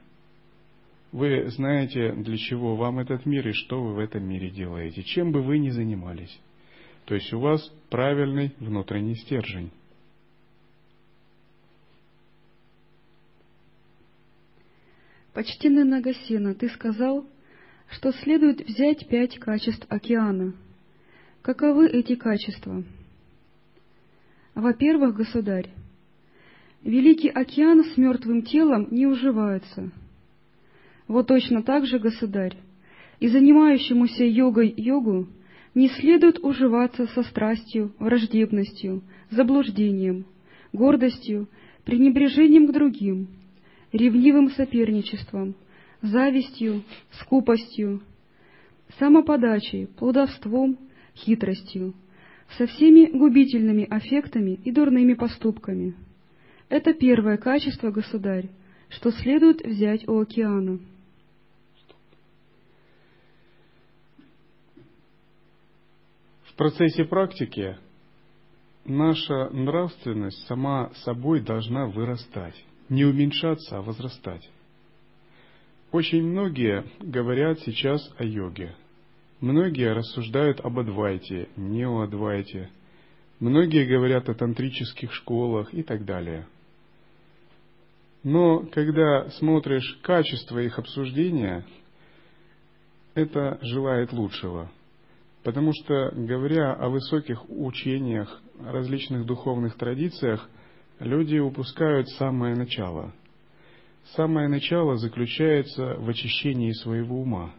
Вы 1.12 1.50
знаете, 1.50 2.12
для 2.12 2.38
чего 2.38 2.76
вам 2.76 3.00
этот 3.00 3.26
мир 3.26 3.48
и 3.48 3.54
что 3.54 3.82
вы 3.82 3.94
в 3.94 4.00
этом 4.00 4.28
мире 4.28 4.50
делаете, 4.50 5.04
чем 5.04 5.32
бы 5.32 5.42
вы 5.42 5.58
ни 5.58 5.70
занимались. 5.70 6.38
То 7.06 7.16
есть 7.16 7.32
у 7.34 7.40
вас 7.40 7.62
правильный 7.90 8.54
внутренний 8.60 9.16
стержень. 9.16 9.72
Почтенный 15.34 15.86
Нагасена, 15.86 16.56
ты 16.56 16.68
сказал, 16.70 17.26
что 17.92 18.12
следует 18.12 18.68
взять 18.68 19.08
пять 19.08 19.40
качеств 19.40 19.86
океана. 19.90 20.54
Каковы 21.42 21.88
эти 21.88 22.16
качества? 22.16 22.84
Во-первых, 24.58 25.16
государь, 25.16 25.70
великий 26.82 27.30
океан 27.30 27.84
с 27.84 27.96
мертвым 27.96 28.42
телом 28.42 28.88
не 28.90 29.06
уживается. 29.06 29.92
Вот 31.08 31.28
точно 31.28 31.62
так 31.62 31.86
же, 31.86 32.00
государь, 32.00 32.58
и 33.20 33.28
занимающемуся 33.28 34.24
йогой 34.24 34.74
йогу 34.76 35.28
не 35.76 35.90
следует 35.90 36.40
уживаться 36.44 37.06
со 37.06 37.22
страстью, 37.22 37.94
враждебностью, 38.00 39.04
заблуждением, 39.30 40.26
гордостью, 40.74 41.48
пренебрежением 41.86 42.66
к 42.66 42.74
другим, 42.74 43.28
ревнивым 43.92 44.50
соперничеством, 44.50 45.54
завистью, 46.02 46.82
скупостью, 47.12 48.02
самоподачей, 48.98 49.86
плодовством, 49.86 50.80
хитростью, 51.16 51.94
со 52.58 52.66
всеми 52.66 53.08
губительными 53.08 53.86
аффектами 53.86 54.60
и 54.64 54.72
дурными 54.72 55.14
поступками. 55.14 55.96
Это 56.70 56.94
первое 56.94 57.38
качество, 57.38 57.92
государь, 57.92 58.50
что 58.90 59.12
следует 59.12 59.66
взять 59.66 60.08
у 60.08 60.20
океана. 60.20 60.80
В 66.46 66.54
процессе 66.56 67.06
практики 67.06 67.78
наша 68.86 69.50
нравственность 69.50 70.46
сама 70.48 70.92
собой 71.04 71.42
должна 71.42 71.86
вырастать, 71.86 72.56
не 72.90 73.06
уменьшаться, 73.06 73.78
а 73.78 73.82
возрастать. 73.82 74.50
Очень 75.92 76.24
многие 76.24 76.84
говорят 77.00 77.60
сейчас 77.60 78.02
о 78.18 78.24
йоге. 78.24 78.76
Многие 79.40 79.94
рассуждают 79.94 80.60
об 80.62 80.80
Адвайте, 80.80 81.50
неоадвайте. 81.56 82.70
Многие 83.40 83.86
говорят 83.86 84.30
о 84.30 84.34
тантрических 84.34 85.14
школах 85.14 85.74
и 85.74 85.84
так 85.84 86.06
далее. 86.06 86.48
Но 88.24 88.66
когда 88.72 89.30
смотришь 89.32 90.00
качество 90.02 90.58
их 90.60 90.80
обсуждения, 90.80 91.66
это 93.14 93.60
желает 93.62 94.12
лучшего– 94.12 94.72
Потому 95.48 95.72
что, 95.74 96.12
говоря 96.14 96.74
о 96.74 96.90
высоких 96.90 97.50
учениях, 97.50 98.42
различных 98.60 99.26
духовных 99.26 99.78
традициях, 99.78 100.50
люди 101.00 101.38
упускают 101.38 102.10
самое 102.10 102.54
начало. 102.54 103.14
Самое 104.18 104.50
начало 104.50 104.98
заключается 104.98 105.96
в 106.00 106.10
очищении 106.10 106.74
своего 106.74 107.22
ума. 107.22 107.54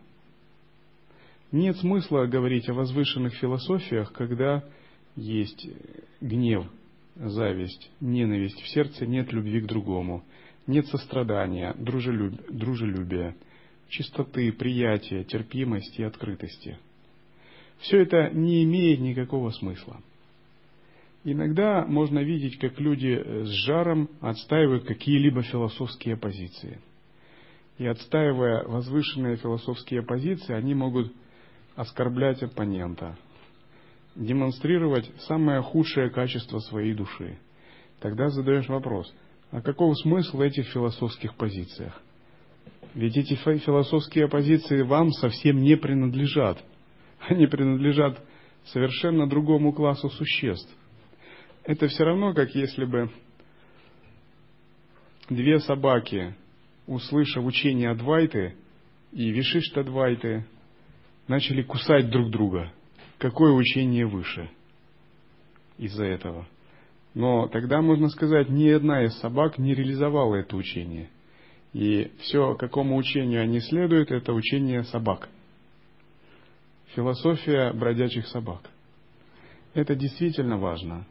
Нет 1.50 1.76
смысла 1.78 2.26
говорить 2.26 2.68
о 2.68 2.74
возвышенных 2.74 3.34
философиях, 3.34 4.12
когда 4.12 4.64
есть 5.16 5.66
гнев, 6.20 6.66
зависть, 7.16 7.90
ненависть, 8.00 8.60
в 8.60 8.68
сердце 8.68 9.06
нет 9.06 9.32
любви 9.32 9.60
к 9.60 9.66
другому, 9.66 10.24
нет 10.66 10.86
сострадания, 10.88 11.74
дружелюбия, 11.78 13.34
чистоты, 13.88 14.52
приятия, 14.52 15.24
терпимости 15.24 16.02
и 16.02 16.04
открытости– 16.04 16.78
все 17.80 18.02
это 18.02 18.30
не 18.30 18.64
имеет 18.64 19.00
никакого 19.00 19.50
смысла. 19.50 20.00
Иногда 21.24 21.84
можно 21.84 22.20
видеть, 22.20 22.58
как 22.58 22.78
люди 22.80 23.44
с 23.44 23.48
жаром 23.66 24.08
отстаивают 24.20 24.84
какие-либо 24.84 25.42
философские 25.42 26.16
позиции. 26.16 26.80
И 27.76 27.86
отстаивая 27.86 28.64
возвышенные 28.64 29.36
философские 29.36 30.02
позиции, 30.02 30.54
они 30.54 30.74
могут 30.74 31.12
оскорблять 31.78 32.42
оппонента, 32.42 33.16
демонстрировать 34.14 35.10
самое 35.20 35.62
худшее 35.62 36.10
качество 36.10 36.58
своей 36.58 36.94
души. 36.94 37.38
Тогда 38.00 38.28
задаешь 38.28 38.68
вопрос, 38.68 39.12
а 39.50 39.60
каков 39.60 39.98
смысл 39.98 40.40
этих 40.40 40.68
философских 40.68 41.34
позициях? 41.36 42.00
Ведь 42.94 43.16
эти 43.16 43.34
философские 43.34 44.28
позиции 44.28 44.82
вам 44.82 45.12
совсем 45.12 45.62
не 45.62 45.76
принадлежат– 45.76 46.62
они 47.20 47.46
принадлежат 47.46 48.22
совершенно 48.66 49.28
другому 49.28 49.72
классу 49.72 50.08
существ. 50.10 50.74
Это 51.64 51.88
все 51.88 52.04
равно, 52.04 52.32
как 52.32 52.54
если 52.54 52.84
бы 52.84 53.10
две 55.28 55.58
собаки, 55.60 56.34
услышав 56.86 57.44
учение 57.44 57.90
Адвайты 57.90 58.56
и 59.12 59.30
Вишишта 59.30 59.80
Адвайты, 59.80 60.46
начали 61.28 61.62
кусать 61.62 62.10
друг 62.10 62.30
друга. 62.30 62.72
Какое 63.18 63.52
учение 63.52 64.06
выше 64.06 64.50
из-за 65.78 66.04
этого? 66.04 66.46
Но 67.14 67.48
тогда, 67.48 67.80
можно 67.80 68.08
сказать, 68.08 68.48
ни 68.48 68.68
одна 68.68 69.04
из 69.04 69.16
собак 69.18 69.58
не 69.58 69.74
реализовала 69.74 70.36
это 70.36 70.56
учение. 70.56 71.08
И 71.72 72.10
все, 72.20 72.54
какому 72.54 72.96
учению 72.96 73.42
они 73.42 73.60
следуют, 73.60 74.10
это 74.10 74.32
учение 74.32 74.82
собак– 74.84 75.28
Философия 76.94 77.72
бродячих 77.72 78.26
собак. 78.28 78.70
Это 79.74 79.94
действительно 79.94 80.56
важно, 80.56 81.06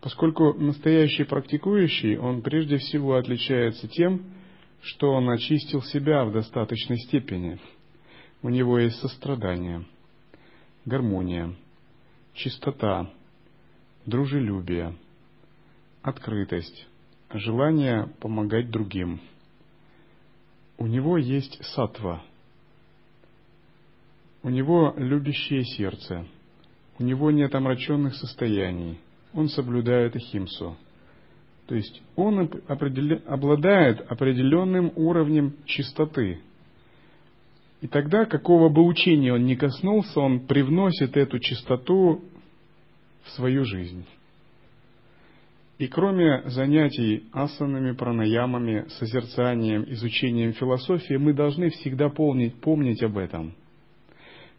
поскольку 0.00 0.54
настоящий 0.54 1.24
практикующий, 1.24 2.16
он 2.16 2.42
прежде 2.42 2.78
всего 2.78 3.16
отличается 3.16 3.88
тем, 3.88 4.22
что 4.82 5.12
он 5.12 5.28
очистил 5.30 5.82
себя 5.82 6.24
в 6.24 6.32
достаточной 6.32 6.98
степени. 6.98 7.58
У 8.44 8.48
него 8.48 8.78
есть 8.78 9.00
сострадание, 9.00 9.84
гармония, 10.84 11.52
чистота, 12.34 13.10
дружелюбие, 14.06 14.94
открытость, 16.02 16.86
желание 17.32 18.06
помогать 18.20 18.70
другим. 18.70 19.20
У 20.78 20.86
него 20.86 21.18
есть 21.18 21.58
сатва– 21.64 22.22
у 24.44 24.50
него 24.50 24.92
любящее 24.98 25.64
сердце. 25.64 26.26
У 26.98 27.02
него 27.02 27.30
нет 27.30 27.54
омраченных 27.54 28.14
состояний. 28.14 29.00
Он 29.32 29.48
соблюдает 29.48 30.14
ахимсу. 30.16 30.76
То 31.66 31.74
есть 31.74 32.02
он 32.14 32.50
определя... 32.68 33.22
обладает 33.26 34.02
определенным 34.02 34.92
уровнем 34.96 35.54
чистоты. 35.64 36.40
И 37.84 37.86
тогда, 37.86 38.24
какого 38.24 38.70
бы 38.70 38.82
учения 38.82 39.34
он 39.34 39.44
ни 39.44 39.54
коснулся, 39.54 40.18
он 40.18 40.46
привносит 40.46 41.18
эту 41.18 41.38
чистоту 41.38 42.24
в 43.24 43.30
свою 43.32 43.64
жизнь. 43.64 44.06
И 45.76 45.86
кроме 45.86 46.42
занятий 46.46 47.24
асанами, 47.32 47.92
пранаямами, 47.92 48.86
созерцанием, 48.88 49.84
изучением 49.88 50.54
философии, 50.54 51.14
мы 51.14 51.34
должны 51.34 51.68
всегда 51.68 52.08
помнить, 52.08 52.58
помнить 52.60 53.02
об 53.02 53.18
этом– 53.18 53.54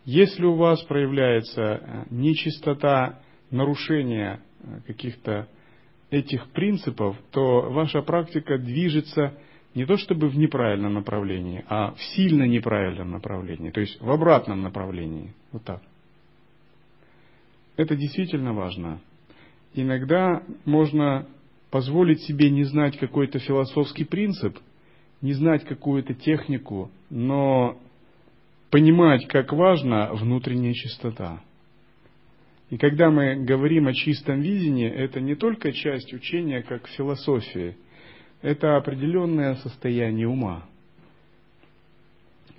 если 0.06 0.46
у 0.46 0.54
вас 0.54 0.84
проявляется 0.84 1.62
э, 1.62 2.04
нечистота, 2.12 3.22
нарушение 3.50 4.40
э, 4.62 4.82
каких-то 4.86 5.48
этих 6.12 6.48
принципов, 6.52 7.18
то 7.32 7.72
ваша 7.72 8.04
практика 8.04 8.60
движется 8.60 9.34
не 9.76 9.86
то 9.86 9.98
чтобы 9.98 10.30
в 10.30 10.38
неправильном 10.38 10.94
направлении, 10.94 11.64
а 11.68 11.92
в 11.92 12.02
сильно 12.16 12.44
неправильном 12.44 13.12
направлении, 13.12 13.72
то 13.72 13.82
есть 13.82 14.02
в 14.02 14.10
обратном 14.10 14.62
направлении. 14.62 15.34
Вот 15.52 15.64
так. 15.64 15.82
Это 17.76 17.96
действительно 17.98 18.54
важно. 18.54 19.02
Иногда 19.74 20.44
можно 20.64 21.28
позволить 21.72 22.22
себе 22.22 22.50
не 22.50 22.64
знать 22.64 22.98
какой-то 22.98 23.40
философский 23.40 24.06
принцип, 24.06 24.58
не 25.22 25.34
знать 25.34 25.66
какую-то 25.66 26.14
технику, 26.14 26.90
но 27.10 27.78
понимать, 28.72 29.28
как 29.28 29.52
важна 29.52 30.14
внутренняя 30.14 30.74
чистота. 30.74 31.42
И 32.70 32.78
когда 32.78 33.12
мы 33.12 33.36
говорим 33.36 33.88
о 33.88 33.94
чистом 33.94 34.40
видении, 34.40 34.90
это 34.90 35.20
не 35.20 35.36
только 35.36 35.74
часть 35.74 36.14
учения, 36.14 36.62
как 36.62 36.88
философии, 36.88 37.76
это 38.46 38.78
определенное 38.78 39.56
состояние 39.56 40.28
ума. 40.28 40.66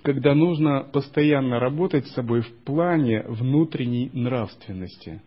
Когда 0.03 0.35
нужно 0.35 0.81
постоянно 0.83 1.59
работать 1.61 2.07
с 2.07 2.13
собой 2.13 2.41
в 2.41 2.53
плане 2.65 3.23
внутренней 3.23 4.09
нравственности. 4.11 5.21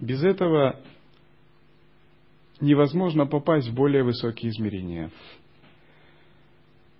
Без 0.00 0.24
этого 0.24 0.80
невозможно 2.60 3.26
попасть 3.26 3.68
в 3.68 3.74
более 3.74 4.04
высокие 4.04 4.50
измерения. 4.50 5.10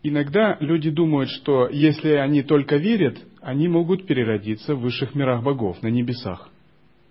иногда 0.03 0.59
люди 0.61 0.91
думают, 0.91 1.31
что 1.31 1.69
если 1.71 2.11
они 2.11 2.43
только 2.43 2.77
верят, 2.77 3.17
они 3.41 3.67
могут 3.69 4.07
переродиться 4.07 4.75
в 4.75 4.81
высших 4.81 5.15
мирах 5.15 5.43
богов, 5.43 5.83
на 5.83 5.89
небесах. 5.89 6.51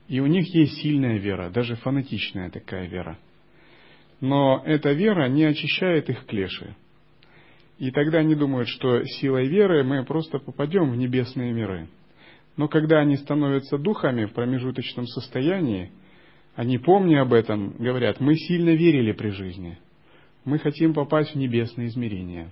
И 0.08 0.20
у 0.20 0.28
них 0.28 0.54
есть 0.54 0.82
сильная 0.84 1.18
вера, 1.18 1.50
даже 1.50 1.78
фанатичная 1.78 2.52
такая 2.52 2.88
вера. 2.88 3.18
Но 4.20 4.62
эта 4.66 4.92
вера 4.92 5.28
не 5.28 5.44
очищает 5.44 6.10
их 6.10 6.26
клеши. 6.26 6.76
И 7.78 7.92
тогда 7.92 8.20
они 8.20 8.36
думают, 8.36 8.70
что 8.70 9.04
силой 9.04 9.48
веры 9.48 9.84
мы 9.84 10.06
просто 10.06 10.40
попадем 10.40 10.92
в 10.92 10.96
небесные 10.96 11.52
миры. 11.52 11.88
Но 12.56 12.68
когда 12.68 13.00
они 13.00 13.18
становятся 13.18 13.78
духами 13.78 14.26
в 14.26 14.34
промежуточном 14.34 15.08
состоянии, 15.08 15.92
они, 16.56 16.78
помня 16.78 17.22
об 17.22 17.34
этом, 17.34 17.76
говорят, 17.80 18.20
мы 18.20 18.36
сильно 18.36 18.70
верили 18.70 19.12
при 19.12 19.30
жизни, 19.30 19.80
мы 20.46 20.60
хотим 20.60 20.94
попасть 20.94 21.34
в 21.34 21.38
небесные 21.38 21.88
измерения. 21.88 22.52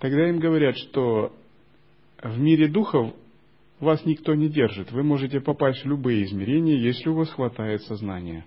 Тогда 0.00 0.28
им 0.28 0.38
говорят, 0.38 0.76
что 0.76 1.32
в 2.22 2.38
мире 2.38 2.68
духов 2.68 3.14
вас 3.78 4.04
никто 4.04 4.34
не 4.34 4.48
держит, 4.48 4.90
вы 4.90 5.04
можете 5.04 5.40
попасть 5.40 5.84
в 5.84 5.88
любые 5.88 6.24
измерения, 6.24 6.76
если 6.76 7.08
у 7.08 7.14
вас 7.14 7.30
хватает 7.30 7.82
сознания. 7.82 8.44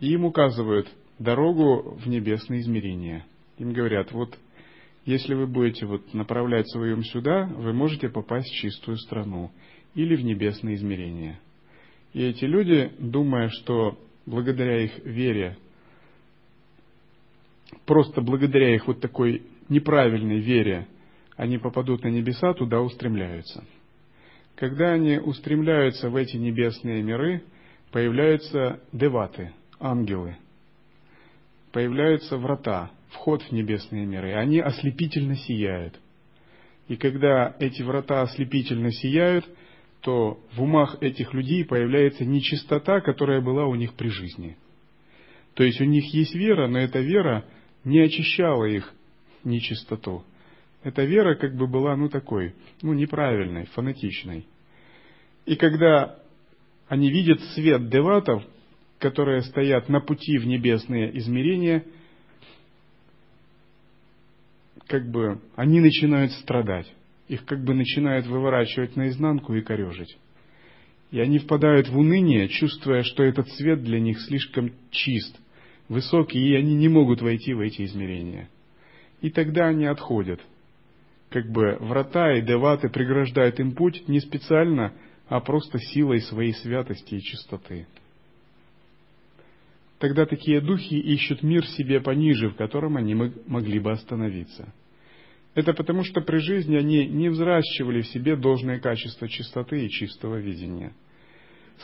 И 0.00 0.12
им 0.12 0.24
указывают 0.24 0.88
дорогу 1.18 1.96
в 2.02 2.08
небесные 2.08 2.60
измерения. 2.60 3.24
Им 3.58 3.72
говорят, 3.72 4.12
вот 4.12 4.38
если 5.04 5.34
вы 5.34 5.46
будете 5.46 5.86
вот 5.86 6.14
направлять 6.14 6.68
свой 6.70 6.92
ум 6.92 7.04
сюда, 7.04 7.44
вы 7.44 7.72
можете 7.72 8.08
попасть 8.08 8.48
в 8.48 8.54
чистую 8.54 8.96
страну 8.98 9.50
или 9.94 10.16
в 10.16 10.24
небесные 10.24 10.76
измерения. 10.76 11.38
И 12.12 12.22
эти 12.22 12.44
люди, 12.44 12.92
думая, 12.98 13.48
что 13.48 13.98
благодаря 14.26 14.82
их 14.82 15.04
вере, 15.04 15.58
просто 17.86 18.20
благодаря 18.20 18.74
их 18.74 18.86
вот 18.86 19.00
такой 19.00 19.42
неправильной 19.68 20.40
вере, 20.40 20.86
они 21.36 21.58
попадут 21.58 22.04
на 22.04 22.08
небеса, 22.08 22.54
туда 22.54 22.80
устремляются. 22.80 23.64
Когда 24.54 24.92
они 24.92 25.18
устремляются 25.18 26.08
в 26.08 26.16
эти 26.16 26.36
небесные 26.36 27.02
миры, 27.02 27.42
появляются 27.90 28.80
деваты, 28.92 29.52
ангелы, 29.84 30.36
появляются 31.72 32.36
врата, 32.38 32.90
вход 33.10 33.42
в 33.42 33.52
небесные 33.52 34.06
миры. 34.06 34.34
Они 34.34 34.60
ослепительно 34.60 35.36
сияют. 35.36 35.98
И 36.88 36.96
когда 36.96 37.54
эти 37.58 37.82
врата 37.82 38.22
ослепительно 38.22 38.90
сияют, 38.92 39.44
то 40.00 40.38
в 40.54 40.62
умах 40.62 40.98
этих 41.00 41.32
людей 41.32 41.64
появляется 41.64 42.24
нечистота, 42.24 43.00
которая 43.00 43.40
была 43.40 43.66
у 43.66 43.74
них 43.74 43.94
при 43.94 44.08
жизни. 44.08 44.56
То 45.54 45.64
есть 45.64 45.80
у 45.80 45.84
них 45.84 46.12
есть 46.12 46.34
вера, 46.34 46.68
но 46.68 46.78
эта 46.78 47.00
вера 47.00 47.44
не 47.84 48.00
очищала 48.00 48.64
их 48.64 48.92
нечистоту. 49.44 50.24
Эта 50.82 51.04
вера 51.04 51.34
как 51.36 51.56
бы 51.56 51.66
была, 51.66 51.96
ну, 51.96 52.08
такой, 52.08 52.54
ну, 52.82 52.92
неправильной, 52.92 53.64
фанатичной. 53.66 54.46
И 55.46 55.56
когда 55.56 56.18
они 56.88 57.10
видят 57.10 57.40
свет 57.54 57.88
деватов, 57.88 58.44
которые 58.98 59.42
стоят 59.42 59.88
на 59.88 60.00
пути 60.00 60.38
в 60.38 60.46
небесные 60.46 61.16
измерения– 61.18 61.84
как 64.86 65.10
бы, 65.10 65.40
они 65.56 65.80
начинают 65.80 66.32
страдать. 66.32 66.92
Их 67.28 67.44
как 67.44 67.64
бы 67.64 67.74
начинают 67.74 68.26
выворачивать 68.26 68.96
наизнанку 68.96 69.54
и 69.54 69.62
корежить. 69.62 70.16
И 71.10 71.20
они 71.20 71.38
впадают 71.38 71.88
в 71.88 71.98
уныние, 71.98 72.48
чувствуя, 72.48 73.02
что 73.02 73.22
этот 73.22 73.48
свет 73.52 73.82
для 73.82 74.00
них 74.00 74.20
слишком 74.20 74.72
чист, 74.90 75.38
высокий, 75.88 76.38
и 76.38 76.54
они 76.54 76.74
не 76.74 76.88
могут 76.88 77.22
войти 77.22 77.54
в 77.54 77.60
эти 77.60 77.82
измерения. 77.84 78.48
И 79.20 79.30
тогда 79.30 79.68
они 79.68 79.86
отходят. 79.86 80.40
Как 81.30 81.50
бы 81.50 81.76
врата 81.80 82.36
и 82.36 82.42
деваты 82.42 82.88
преграждают 82.88 83.58
им 83.58 83.72
путь 83.72 84.06
не 84.06 84.20
специально, 84.20 84.92
а 85.28 85.40
просто 85.40 85.78
силой 85.78 86.20
своей 86.20 86.52
святости 86.52 87.14
и 87.14 87.22
чистоты. 87.22 87.86
Тогда 90.04 90.26
такие 90.26 90.60
духи 90.60 90.96
ищут 90.96 91.42
мир 91.42 91.66
себе 91.66 91.98
пониже, 91.98 92.50
в 92.50 92.56
котором 92.56 92.98
они 92.98 93.14
могли 93.14 93.78
бы 93.78 93.90
остановиться. 93.90 94.70
Это 95.54 95.72
потому, 95.72 96.04
что 96.04 96.20
при 96.20 96.40
жизни 96.40 96.76
они 96.76 97.06
не 97.06 97.30
взращивали 97.30 98.02
в 98.02 98.08
себе 98.08 98.36
должное 98.36 98.80
качество 98.80 99.26
чистоты 99.26 99.86
и 99.86 99.88
чистого 99.88 100.36
видения. 100.36 100.92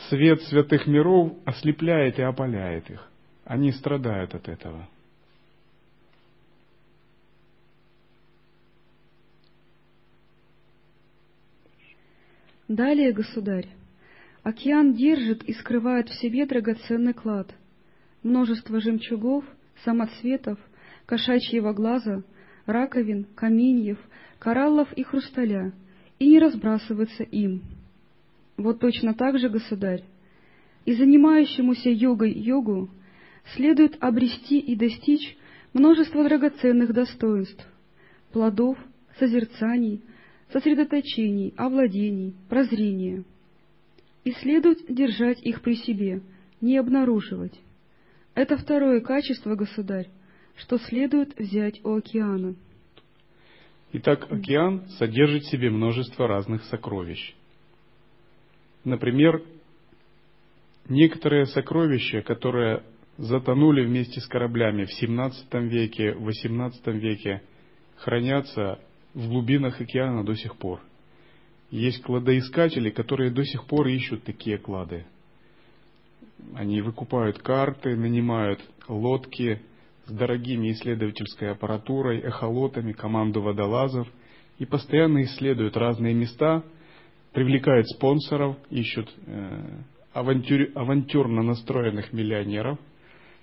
Свет 0.09 0.39
святых 0.43 0.85
миров 0.85 1.33
ослепляет 1.45 2.19
и 2.19 2.21
опаляет 2.21 2.91
их. 2.91 3.09
Они 3.43 3.71
страдают 3.71 4.35
от 4.35 4.47
этого. 4.47 4.87
Далее, 12.67 13.13
государь, 13.13 13.69
океан 14.43 14.93
держит 14.93 15.41
и 15.41 15.53
скрывает 15.53 16.07
в 16.07 16.21
себе 16.21 16.45
драгоценный 16.45 17.15
клад, 17.15 17.55
множество 18.23 18.79
жемчугов, 18.79 19.43
самоцветов, 19.83 20.59
кошачьего 21.05 21.73
глаза, 21.73 22.23
раковин, 22.65 23.25
каменьев, 23.35 23.99
кораллов 24.39 24.91
и 24.93 25.03
хрусталя, 25.03 25.73
и 26.19 26.27
не 26.27 26.39
разбрасываться 26.39 27.23
им. 27.23 27.61
Вот 28.57 28.79
точно 28.79 29.13
так 29.13 29.39
же, 29.39 29.49
государь, 29.49 30.03
и 30.85 30.93
занимающемуся 30.93 31.89
йогой 31.89 32.31
йогу 32.33 32.89
следует 33.55 33.97
обрести 34.03 34.59
и 34.59 34.75
достичь 34.75 35.37
множество 35.73 36.23
драгоценных 36.23 36.93
достоинств, 36.93 37.65
плодов, 38.31 38.77
созерцаний, 39.19 40.01
сосредоточений, 40.51 41.53
овладений, 41.57 42.35
прозрения. 42.49 43.23
И 44.23 44.31
следует 44.31 44.85
держать 44.87 45.41
их 45.41 45.61
при 45.61 45.75
себе, 45.75 46.21
не 46.59 46.77
обнаруживать. 46.77 47.59
Это 48.33 48.57
второе 48.57 49.01
качество, 49.01 49.55
государь, 49.55 50.07
что 50.55 50.77
следует 50.77 51.37
взять 51.37 51.83
у 51.83 51.95
океана. 51.95 52.55
Итак, 53.93 54.31
океан 54.31 54.87
содержит 54.97 55.43
в 55.43 55.51
себе 55.51 55.69
множество 55.69 56.27
разных 56.27 56.63
сокровищ. 56.65 57.35
Например, 58.85 59.43
некоторые 60.87 61.45
сокровища, 61.45 62.21
которые 62.21 62.83
затонули 63.17 63.85
вместе 63.85 64.21
с 64.21 64.27
кораблями 64.27 64.85
в 64.85 65.03
XVII 65.03 65.67
веке, 65.67 66.13
в 66.13 66.29
XVIII 66.29 66.97
веке, 66.97 67.41
хранятся 67.97 68.79
в 69.13 69.27
глубинах 69.27 69.81
океана 69.81 70.23
до 70.23 70.35
сих 70.35 70.55
пор. 70.55 70.79
Есть 71.69 72.01
кладоискатели, 72.01 72.89
которые 72.91 73.29
до 73.29 73.43
сих 73.43 73.65
пор 73.65 73.87
ищут 73.87 74.23
такие 74.23 74.57
клады– 74.57 75.05
они 76.55 76.81
выкупают 76.81 77.39
карты, 77.39 77.95
нанимают 77.95 78.61
лодки 78.87 79.61
с 80.05 80.11
дорогими 80.11 80.71
исследовательской 80.71 81.51
аппаратурой, 81.51 82.19
эхолотами, 82.19 82.91
команду 82.91 83.41
водолазов 83.41 84.07
и 84.59 84.65
постоянно 84.65 85.23
исследуют 85.23 85.77
разные 85.77 86.13
места, 86.13 86.63
привлекают 87.31 87.87
спонсоров, 87.89 88.57
ищут 88.69 89.09
э, 89.25 89.79
авантюр, 90.13 90.69
авантюрно 90.75 91.41
настроенных 91.41 92.13
миллионеров, 92.13 92.77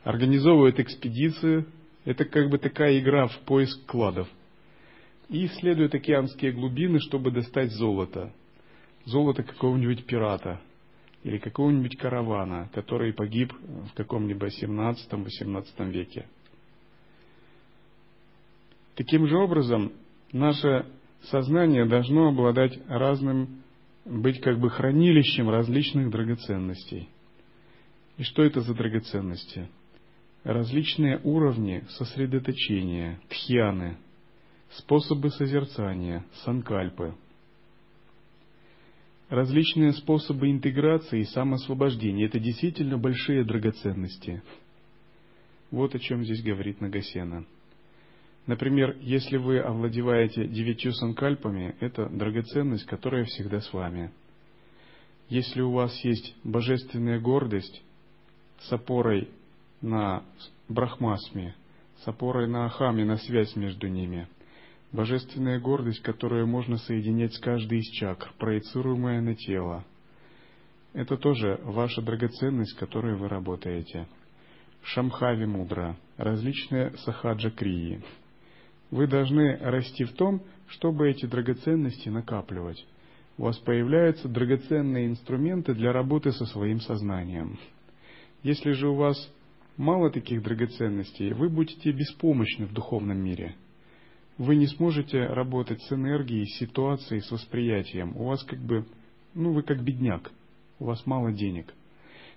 организовывают 0.05 0.79
экспедиции. 0.79 1.65
Это 2.05 2.25
как 2.25 2.51
бы 2.51 2.59
такая 2.59 2.99
игра 2.99 3.27
в 3.27 3.39
поиск 3.41 3.85
кладов. 3.87 4.29
И 5.29 5.47
исследуют 5.47 5.95
океанские 5.95 6.53
глубины, 6.53 7.01
чтобы 7.01 7.31
достать 7.31 7.73
золото. 7.73 8.33
Золото 9.05 9.43
какого-нибудь 9.43 10.07
пирата– 10.07 10.61
или 11.25 11.39
какого-нибудь 11.39 11.97
каравана, 11.97 12.71
который 12.73 13.13
погиб 13.13 13.53
в 13.53 13.95
каком-либо 13.95 14.47
17-18 14.47 15.91
веке. 15.91 16.27
Таким 18.95 19.27
же 19.27 19.37
образом, 19.37 19.93
наше 20.33 20.87
сознание 21.23 21.87
должно 21.87 22.29
обладать 22.29 22.79
разным, 22.89 23.63
быть 24.05 24.41
как 24.41 24.59
бы 24.59 24.71
хранилищем 24.71 25.51
различных 25.51 26.11
драгоценностей. 26.11 27.09
И 28.17 28.23
что 28.23 28.43
это 28.43 28.61
за 28.61 28.75
драгоценности? 28.75 29.69
Различные 30.45 31.21
уровни 31.25 31.85
сосредоточения, 31.91 33.21
тхьяны, 33.29 33.99
способы 34.71 35.31
созерцания, 35.31 36.25
санкальпы– 36.45 37.15
различные 39.29 39.93
способы 39.93 40.51
интеграции 40.51 41.21
и 41.21 41.25
самоосвобождения. 41.25 42.27
Это 42.27 42.39
действительно 42.39 42.99
большие 42.99 43.45
драгоценности. 43.45 44.43
Вот 45.71 45.95
о 45.95 45.99
чем 45.99 46.25
здесь 46.25 46.43
говорит 46.43 46.81
Нагасена. 46.81 47.45
Например, 48.47 48.97
если 49.01 49.37
вы 49.37 49.59
овладеваете 49.59 50.49
девятью 50.49 50.93
санкальпами, 50.95 51.77
это 51.81 52.09
драгоценность, 52.09 52.87
которая 52.87 53.25
всегда 53.25 53.61
с 53.61 53.71
вами. 53.75 54.11
Если 55.29 55.61
у 55.61 55.73
вас 55.73 55.95
есть 56.03 56.35
божественная 56.45 57.21
гордость 57.21 57.83
с 58.61 58.73
опорой 58.73 59.29
на 59.83 60.25
брахмасме, 60.69 61.55
с 62.03 62.09
опорой 62.09 62.49
на 62.49 62.65
Ахам 62.65 62.99
и 62.99 63.05
на 63.05 63.19
связь 63.19 63.55
между 63.55 63.89
ними. 63.89 64.27
Божественная 64.93 65.61
гордость, 65.61 66.01
которую 66.01 66.47
можно 66.47 66.79
соединять 66.79 67.35
с 67.35 67.39
каждой 67.39 67.81
из 67.81 67.91
чакр, 67.93 68.33
проецируемая 68.39 69.21
на 69.21 69.35
тело. 69.35 69.85
Это 70.95 71.19
тоже 71.19 71.61
ваша 71.63 72.01
драгоценность, 72.01 72.75
которой 72.79 73.15
вы 73.15 73.29
работаете. 73.29 74.07
Шамхави 74.83 75.45
мудра, 75.45 75.97
различные 76.17 76.97
сахаджа 76.99 77.51
крии. 77.51 78.03
Вы 78.91 79.07
должны 79.07 79.59
расти 79.59 80.05
в 80.05 80.13
том, 80.13 80.41
чтобы 80.69 81.11
эти 81.11 81.27
драгоценности 81.27 82.09
накапливать. 82.09 82.83
У 83.37 83.43
вас 83.43 83.59
появляются 83.59 84.27
драгоценные 84.27 85.09
инструменты 85.09 85.75
для 85.75 85.93
работы 85.93 86.33
со 86.33 86.47
своим 86.47 86.81
сознанием. 86.81 87.59
Если 88.43 88.73
же 88.73 88.89
у 88.89 88.95
вас 88.95 89.17
мало 89.77 90.11
таких 90.11 90.43
драгоценностей, 90.43 91.35
вы 91.35 91.51
будете 91.51 91.93
беспомощны 91.93 92.65
в 92.65 92.73
духовном 92.73 93.19
мире. 93.19 93.55
Вы 94.39 94.55
не 94.55 94.69
сможете 94.69 95.27
работать 95.27 95.83
с 95.83 95.93
энергией, 95.93 96.47
с 96.47 96.59
ситуацией, 96.59 97.21
с 97.21 97.31
восприятием. 97.31 98.17
У 98.17 98.25
вас 98.25 98.45
как 98.45 98.61
бы, 98.61 98.87
ну 99.35 99.53
вы 99.53 99.63
как 99.65 99.83
бедняк, 99.83 100.31
у 100.79 100.85
вас 100.85 101.05
мало 101.07 101.33
денег. 101.33 101.75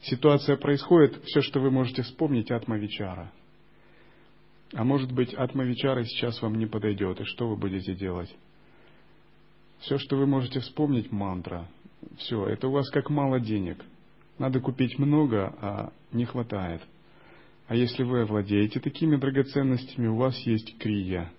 Ситуация 0.01 0.57
происходит, 0.57 1.23
все, 1.25 1.41
что 1.41 1.59
вы 1.59 1.69
можете 1.69 2.01
вспомнить, 2.01 2.49
атмавичара. 2.49 3.31
А 4.73 4.83
может 4.83 5.11
быть, 5.11 5.33
атмавичара 5.35 6.03
сейчас 6.05 6.41
вам 6.41 6.55
не 6.55 6.65
подойдет, 6.65 7.21
и 7.21 7.25
что 7.25 7.47
вы 7.47 7.55
будете 7.55 7.93
делать? 7.93 8.33
Все, 9.81 9.99
что 9.99 10.15
вы 10.15 10.25
можете 10.25 10.59
вспомнить, 10.59 11.11
мантра. 11.11 11.67
Все, 12.17 12.47
это 12.47 12.67
у 12.67 12.71
вас 12.71 12.89
как 12.89 13.11
мало 13.11 13.39
денег. 13.39 13.83
Надо 14.39 14.59
купить 14.59 14.97
много, 14.97 15.55
а 15.61 15.93
не 16.11 16.25
хватает. 16.25 16.81
А 17.67 17.75
если 17.75 18.03
вы 18.03 18.25
владеете 18.25 18.79
такими 18.79 19.17
драгоценностями, 19.17 20.07
у 20.07 20.15
вас 20.15 20.35
есть 20.47 20.77
крия, 20.79 21.31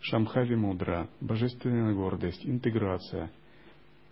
шамхави 0.00 0.54
мудра, 0.54 1.08
божественная 1.20 1.94
гордость, 1.94 2.44
интеграция, 2.44 3.30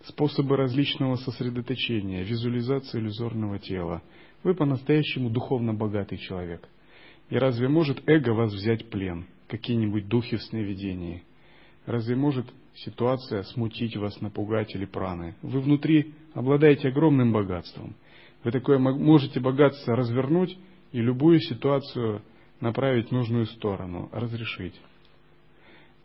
способы 0.05 0.57
различного 0.57 1.16
сосредоточения, 1.16 2.22
визуализация 2.22 3.01
иллюзорного 3.01 3.59
тела. 3.59 4.03
Вы 4.43 4.55
по-настоящему 4.55 5.30
духовно 5.30 5.74
богатый 5.74 6.18
человек. 6.18 6.68
И 7.30 7.37
разве 7.37 7.68
может 7.68 8.09
эго 8.09 8.30
вас 8.30 8.53
взять 8.53 8.89
плен, 8.89 9.26
какие-нибудь 9.49 10.09
духи 10.09 10.37
в 10.37 10.43
сновидении? 10.43 11.24
Разве 11.87 12.16
может 12.16 12.47
ситуация 12.74 13.43
смутить 13.45 13.97
вас, 13.97 14.20
напугать 14.20 14.74
или 14.74 14.84
праны? 14.84 15.34
Вы 15.43 15.61
внутри 15.61 16.14
обладаете 16.34 16.89
огромным 16.89 17.32
богатством. 17.32 17.95
Вы 18.45 18.53
такое 18.53 18.78
можете 18.78 19.41
богатство 19.41 19.97
развернуть 19.97 20.57
и 20.93 21.01
любую 21.01 21.41
ситуацию 21.41 22.22
направить 22.61 23.09
в 23.09 23.12
нужную 23.12 23.47
сторону, 23.47 24.09
разрешить. 24.12 24.74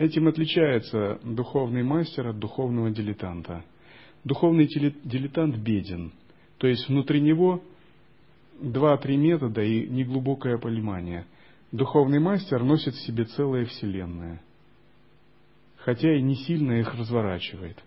Этим 0.01 0.27
отличается 0.27 1.19
духовный 1.23 1.83
мастер 1.83 2.29
от 2.29 2.39
духовного 2.39 2.89
дилетанта. 2.89 3.63
Духовный 4.23 4.65
дилетант 4.65 5.57
беден, 5.57 6.11
то 6.57 6.65
есть 6.65 6.89
внутри 6.89 7.21
него 7.21 7.61
два-три 8.59 9.15
метода 9.15 9.61
и 9.61 9.87
неглубокое 9.87 10.57
понимание. 10.57 11.27
Духовный 11.71 12.17
мастер 12.17 12.63
носит 12.63 12.95
в 12.95 13.05
себе 13.05 13.25
целая 13.25 13.65
вселенная, 13.65 14.41
хотя 15.77 16.11
и 16.17 16.21
не 16.23 16.33
сильно 16.33 16.79
их 16.79 16.95
разворачивает. 16.95 17.77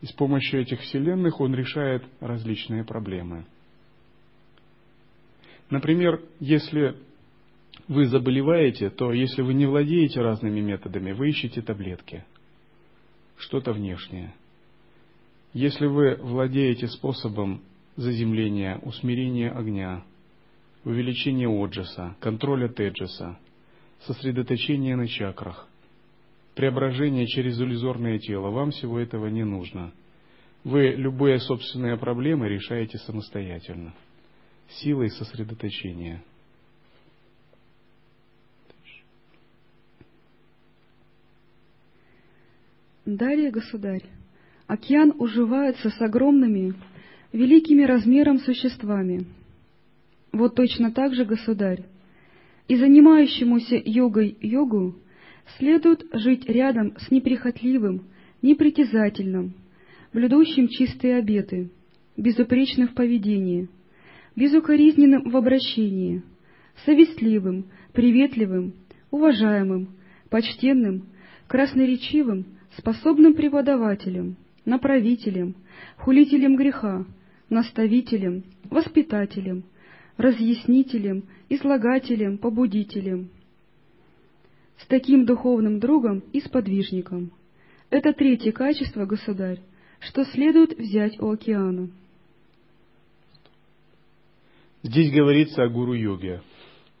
И 0.00 0.06
с 0.06 0.12
помощью 0.12 0.62
этих 0.62 0.80
вселенных 0.80 1.42
он 1.42 1.54
решает 1.54 2.04
различные 2.20 2.84
проблемы. 2.84 3.44
Например, 5.68 6.22
если 6.40 6.96
вы 7.88 8.06
заболеваете, 8.06 8.90
то 8.90 9.12
если 9.12 9.42
вы 9.42 9.54
не 9.54 9.66
владеете 9.66 10.20
разными 10.20 10.60
методами, 10.60 11.12
вы 11.12 11.30
ищете 11.30 11.60
таблетки, 11.60 12.24
что-то 13.36 13.72
внешнее. 13.72 14.34
Если 15.52 15.86
вы 15.86 16.16
владеете 16.16 16.88
способом 16.88 17.62
заземления, 17.96 18.78
усмирения 18.82 19.50
огня, 19.50 20.02
увеличения 20.84 21.48
оджаса, 21.48 22.16
контроля 22.20 22.68
теджаса, 22.68 23.38
сосредоточения 24.00 24.96
на 24.96 25.06
чакрах, 25.06 25.68
преображения 26.54 27.26
через 27.26 27.60
иллюзорное 27.60 28.18
тело, 28.18 28.50
вам 28.50 28.70
всего 28.70 28.98
этого 28.98 29.26
не 29.26 29.44
нужно. 29.44 29.92
Вы 30.64 30.94
любые 30.96 31.38
собственные 31.38 31.98
проблемы 31.98 32.48
решаете 32.48 32.98
самостоятельно, 32.98 33.94
силой 34.68 35.10
сосредоточения– 35.10 36.22
Далее, 43.16 43.52
государь, 43.52 44.02
океан 44.66 45.14
уживается 45.18 45.88
с 45.88 46.00
огромными, 46.00 46.74
великими 47.32 47.84
размером 47.84 48.38
существами. 48.40 49.26
Вот 50.32 50.56
точно 50.56 50.90
так 50.90 51.14
же, 51.14 51.24
государь, 51.24 51.84
и 52.66 52.74
занимающемуся 52.74 53.80
йогой 53.84 54.36
йогу 54.40 54.96
следует 55.58 56.04
жить 56.12 56.48
рядом 56.48 56.96
с 56.98 57.12
неприхотливым, 57.12 58.02
непритязательным, 58.42 59.54
блюдущим 60.12 60.66
чистые 60.66 61.18
обеты, 61.18 61.70
безупречным 62.16 62.88
в 62.88 62.94
поведении, 62.94 63.68
безукоризненным 64.34 65.30
в 65.30 65.36
обращении, 65.36 66.24
совестливым, 66.84 67.66
приветливым, 67.92 68.74
уважаемым, 69.12 69.90
почтенным, 70.30 71.04
красноречивым, 71.46 72.46
способным 72.78 73.34
преподавателем, 73.34 74.36
направителем, 74.64 75.54
хулителем 75.98 76.56
греха, 76.56 77.04
наставителем, 77.48 78.44
воспитателем, 78.70 79.64
разъяснителем, 80.16 81.24
излагателем, 81.48 82.38
побудителем. 82.38 83.30
С 84.78 84.86
таким 84.86 85.24
духовным 85.24 85.78
другом 85.78 86.22
и 86.32 86.40
сподвижником. 86.40 87.30
Это 87.90 88.12
третье 88.12 88.52
качество, 88.52 89.06
государь, 89.06 89.60
что 90.00 90.24
следует 90.24 90.76
взять 90.76 91.20
у 91.20 91.30
океана. 91.30 91.90
Здесь 94.82 95.12
говорится 95.12 95.62
о 95.62 95.68
гуру-йоге, 95.68 96.42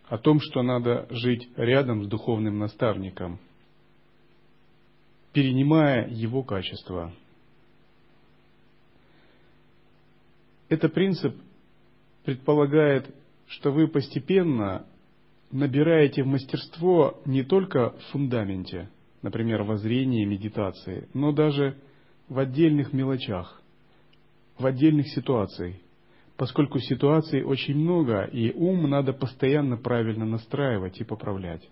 о 0.08 0.18
том, 0.18 0.40
что 0.40 0.62
надо 0.62 1.06
жить 1.10 1.48
рядом 1.56 2.04
с 2.04 2.06
духовным 2.06 2.58
наставником– 2.58 3.40
перенимая 5.34 6.08
его 6.08 6.44
качества. 6.44 7.12
Этот 10.68 10.94
принцип 10.94 11.36
предполагает, 12.24 13.12
что 13.48 13.70
вы 13.70 13.88
постепенно 13.88 14.86
набираете 15.50 16.22
в 16.22 16.26
мастерство 16.28 17.20
не 17.26 17.42
только 17.42 17.90
в 17.90 18.00
фундаменте, 18.12 18.88
например, 19.22 19.64
в 19.64 19.76
зрении, 19.76 20.24
медитации, 20.24 21.08
но 21.12 21.32
даже 21.32 21.76
в 22.28 22.38
отдельных 22.38 22.92
мелочах, 22.92 23.60
в 24.56 24.64
отдельных 24.64 25.08
ситуациях, 25.08 25.74
поскольку 26.36 26.78
ситуаций 26.78 27.42
очень 27.42 27.76
много, 27.76 28.22
и 28.22 28.52
ум 28.52 28.88
надо 28.88 29.12
постоянно 29.12 29.76
правильно 29.76 30.24
настраивать 30.24 31.00
и 31.00 31.04
поправлять. 31.04 31.68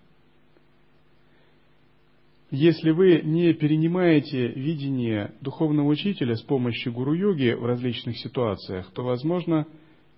Если 2.55 2.91
вы 2.91 3.21
не 3.23 3.51
перенимаете 3.53 4.49
видение 4.49 5.33
духовного 5.41 5.87
учителя 5.87 6.35
с 6.35 6.43
помощью 6.43 6.93
гуру-йоги 6.93 7.53
в 7.53 7.65
различных 7.65 8.19
ситуациях, 8.19 8.91
то, 8.93 9.03
возможно, 9.03 9.65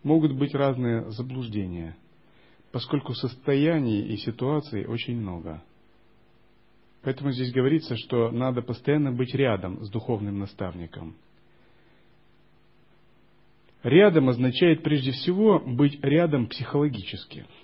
могут 0.04 0.34
быть 0.34 0.54
разные 0.54 1.10
заблуждения, 1.12 1.96
поскольку 2.74 3.14
состояний 3.14 4.02
и 4.02 4.18
ситуаций 4.18 4.86
очень 4.86 5.16
много. 5.16 5.64
Поэтому 7.04 7.32
здесь 7.32 7.54
говорится, 7.54 7.96
что 7.96 8.32
надо 8.32 8.62
постоянно 8.62 9.14
быть 9.14 9.34
рядом 9.34 9.82
с 9.82 9.90
духовным 9.90 10.38
наставником. 10.38 11.16
Рядом 13.82 14.28
означает 14.28 14.84
прежде 14.84 15.12
всего 15.12 15.62
быть 15.66 16.04
рядом 16.04 16.48
психологически– 16.48 17.46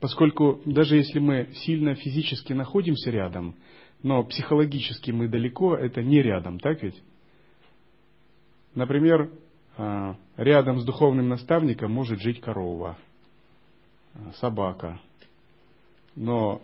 поскольку 0.00 0.60
даже 0.64 0.96
если 0.96 1.18
мы 1.18 1.48
сильно 1.54 1.94
физически 1.94 2.52
находимся 2.52 3.10
рядом, 3.10 3.54
но 4.02 4.24
психологически 4.24 5.10
мы 5.10 5.28
далеко, 5.28 5.76
это 5.76 6.02
не 6.02 6.22
рядом, 6.22 6.58
так 6.58 6.82
ведь? 6.82 7.00
Например, 8.74 9.30
а, 9.76 10.16
рядом 10.36 10.80
с 10.80 10.84
духовным 10.84 11.28
наставником 11.28 11.92
может 11.92 12.20
жить 12.20 12.40
корова, 12.40 12.96
а, 14.14 14.32
собака, 14.40 15.00
но 16.16 16.62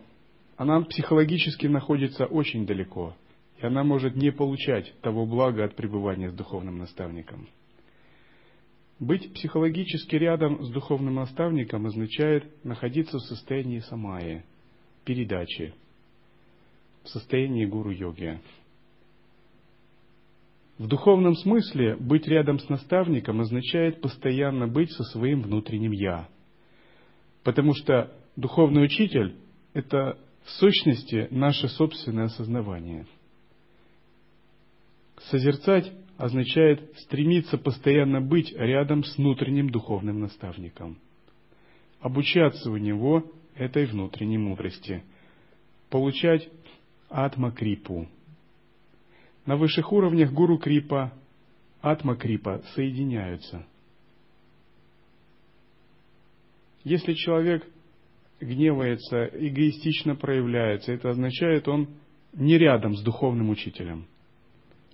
она 0.56 0.80
психологически 0.80 1.66
находится 1.66 2.24
очень 2.24 2.66
далеко, 2.66 3.14
и 3.58 3.66
она 3.66 3.84
может 3.84 4.16
не 4.16 4.30
получать 4.30 4.94
того 5.02 5.26
блага 5.26 5.64
от 5.64 5.74
пребывания 5.74 6.30
с 6.30 6.34
духовным 6.34 6.78
наставником. 6.78 7.48
Быть 8.98 9.32
психологически 9.34 10.16
рядом 10.16 10.62
с 10.64 10.70
духовным 10.70 11.16
наставником 11.16 11.86
означает 11.86 12.64
находиться 12.64 13.18
в 13.18 13.22
состоянии 13.22 13.80
самаи, 13.80 14.42
передачи, 15.04 15.74
в 17.02 17.08
состоянии 17.08 17.66
гуру-йоги. 17.66 18.40
В 20.78 20.86
духовном 20.88 21.34
смысле 21.34 21.96
быть 21.96 22.26
рядом 22.26 22.58
с 22.58 22.68
наставником 22.68 23.40
означает 23.40 24.00
постоянно 24.00 24.66
быть 24.66 24.90
со 24.92 25.04
своим 25.04 25.42
внутренним 25.42 25.92
«я». 25.92 26.28
Потому 27.44 27.74
что 27.74 28.12
духовный 28.34 28.84
учитель– 28.84 29.36
это 29.74 30.18
в 30.44 30.50
сущности 30.52 31.28
наше 31.30 31.68
собственное 31.68 32.24
осознавание. 32.24 33.06
Созерцать 35.30 35.92
означает 36.16 36.96
стремиться 36.98 37.58
постоянно 37.58 38.20
быть 38.20 38.52
рядом 38.52 39.04
с 39.04 39.16
внутренним 39.16 39.70
духовным 39.70 40.20
наставником. 40.20 40.98
Обучаться 42.00 42.70
у 42.70 42.76
него 42.76 43.30
этой 43.54 43.86
внутренней 43.86 44.38
мудрости. 44.38 45.02
Получать 45.90 46.48
атма-крипу. 47.10 48.08
На 49.44 49.56
высших 49.56 49.92
уровнях 49.92 50.32
гуру-крипа, 50.32 51.12
атма-крипа 51.82 52.62
соединяются. 52.74 53.64
Если 56.82 57.14
человек 57.14 57.66
гневается, 58.40 59.26
эгоистично 59.26 60.14
проявляется, 60.16 60.92
это 60.92 61.10
означает, 61.10 61.68
он 61.68 61.88
не 62.32 62.58
рядом 62.58 62.94
с 62.96 63.02
духовным 63.02 63.50
учителем– 63.50 64.06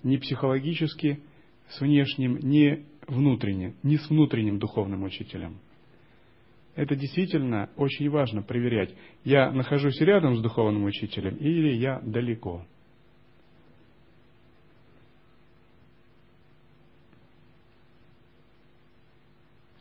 ни 0.03 0.17
психологически 0.17 1.21
с 1.69 1.81
внешним, 1.81 2.39
ни 2.39 2.85
внутренне, 3.07 3.75
ни 3.83 3.97
с 3.97 4.09
внутренним 4.09 4.59
духовным 4.59 5.03
учителем. 5.05 5.59
Это 6.75 6.97
действительно 6.97 7.69
очень 7.77 8.09
важно 8.09 8.43
проверять. 8.43 8.95
Я 9.25 9.51
нахожусь 9.51 10.01
рядом 10.01 10.37
с 10.37 10.41
духовным 10.41 10.85
учителем 10.85 11.37
или 11.37 11.75
я 11.75 12.01
далеко. 12.01 12.65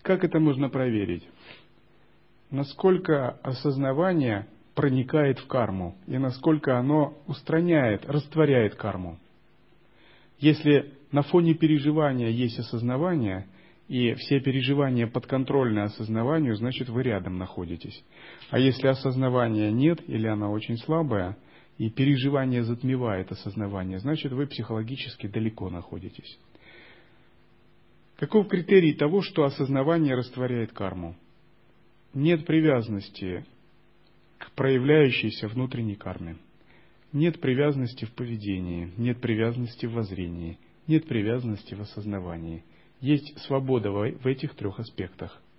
Как 0.01 0.25
это 0.25 0.39
можно 0.39 0.67
проверить? 0.69 1.25
Насколько 2.49 3.29
осознавание 3.43 4.47
проникает 4.75 5.39
в 5.39 5.47
карму 5.47 5.95
и 6.07 6.17
насколько 6.17 6.77
оно 6.77 7.17
устраняет, 7.27 8.05
растворяет 8.05 8.75
карму. 8.75 9.17
Если 10.41 10.91
на 11.11 11.21
фоне 11.21 11.53
переживания 11.53 12.29
есть 12.29 12.57
осознавание, 12.59 13.47
и 13.87 14.15
все 14.15 14.39
переживания 14.39 15.05
подконтрольны 15.05 15.81
осознаванию, 15.81 16.55
значит 16.55 16.89
вы 16.89 17.03
рядом 17.03 17.37
находитесь. 17.37 18.03
А 18.49 18.57
если 18.57 18.87
осознавания 18.87 19.71
нет 19.71 20.01
или 20.07 20.27
оно 20.27 20.51
очень 20.51 20.77
слабое, 20.77 21.37
и 21.77 21.89
переживание 21.89 22.63
затмевает 22.63 23.31
осознавание, 23.31 23.99
значит 23.99 24.31
вы 24.31 24.47
психологически 24.47 25.27
далеко 25.27 25.69
находитесь. 25.69 26.39
Каков 28.17 28.47
критерий 28.47 28.93
того, 28.93 29.21
что 29.21 29.43
осознавание 29.43 30.15
растворяет 30.15 30.71
карму? 30.73 31.15
Нет 32.13 32.45
привязанности 32.45 33.45
к 34.37 34.51
проявляющейся 34.51 35.47
внутренней 35.47 35.95
карме. 35.95 36.37
Нет 37.13 37.41
привязанности 37.41 38.05
в 38.05 38.13
поведении, 38.13 38.91
нет 38.97 39.19
привязанности 39.19 39.85
в 39.85 39.93
воззрении, 39.93 40.57
нет 40.87 41.07
привязанности 41.07 41.73
в 41.73 41.81
осознавании. 41.81 42.63
Есть 43.01 43.37
свобода 43.39 43.91
в 43.91 44.25
этих 44.25 44.55
трех 44.55 44.79
аспектах– 44.79 45.41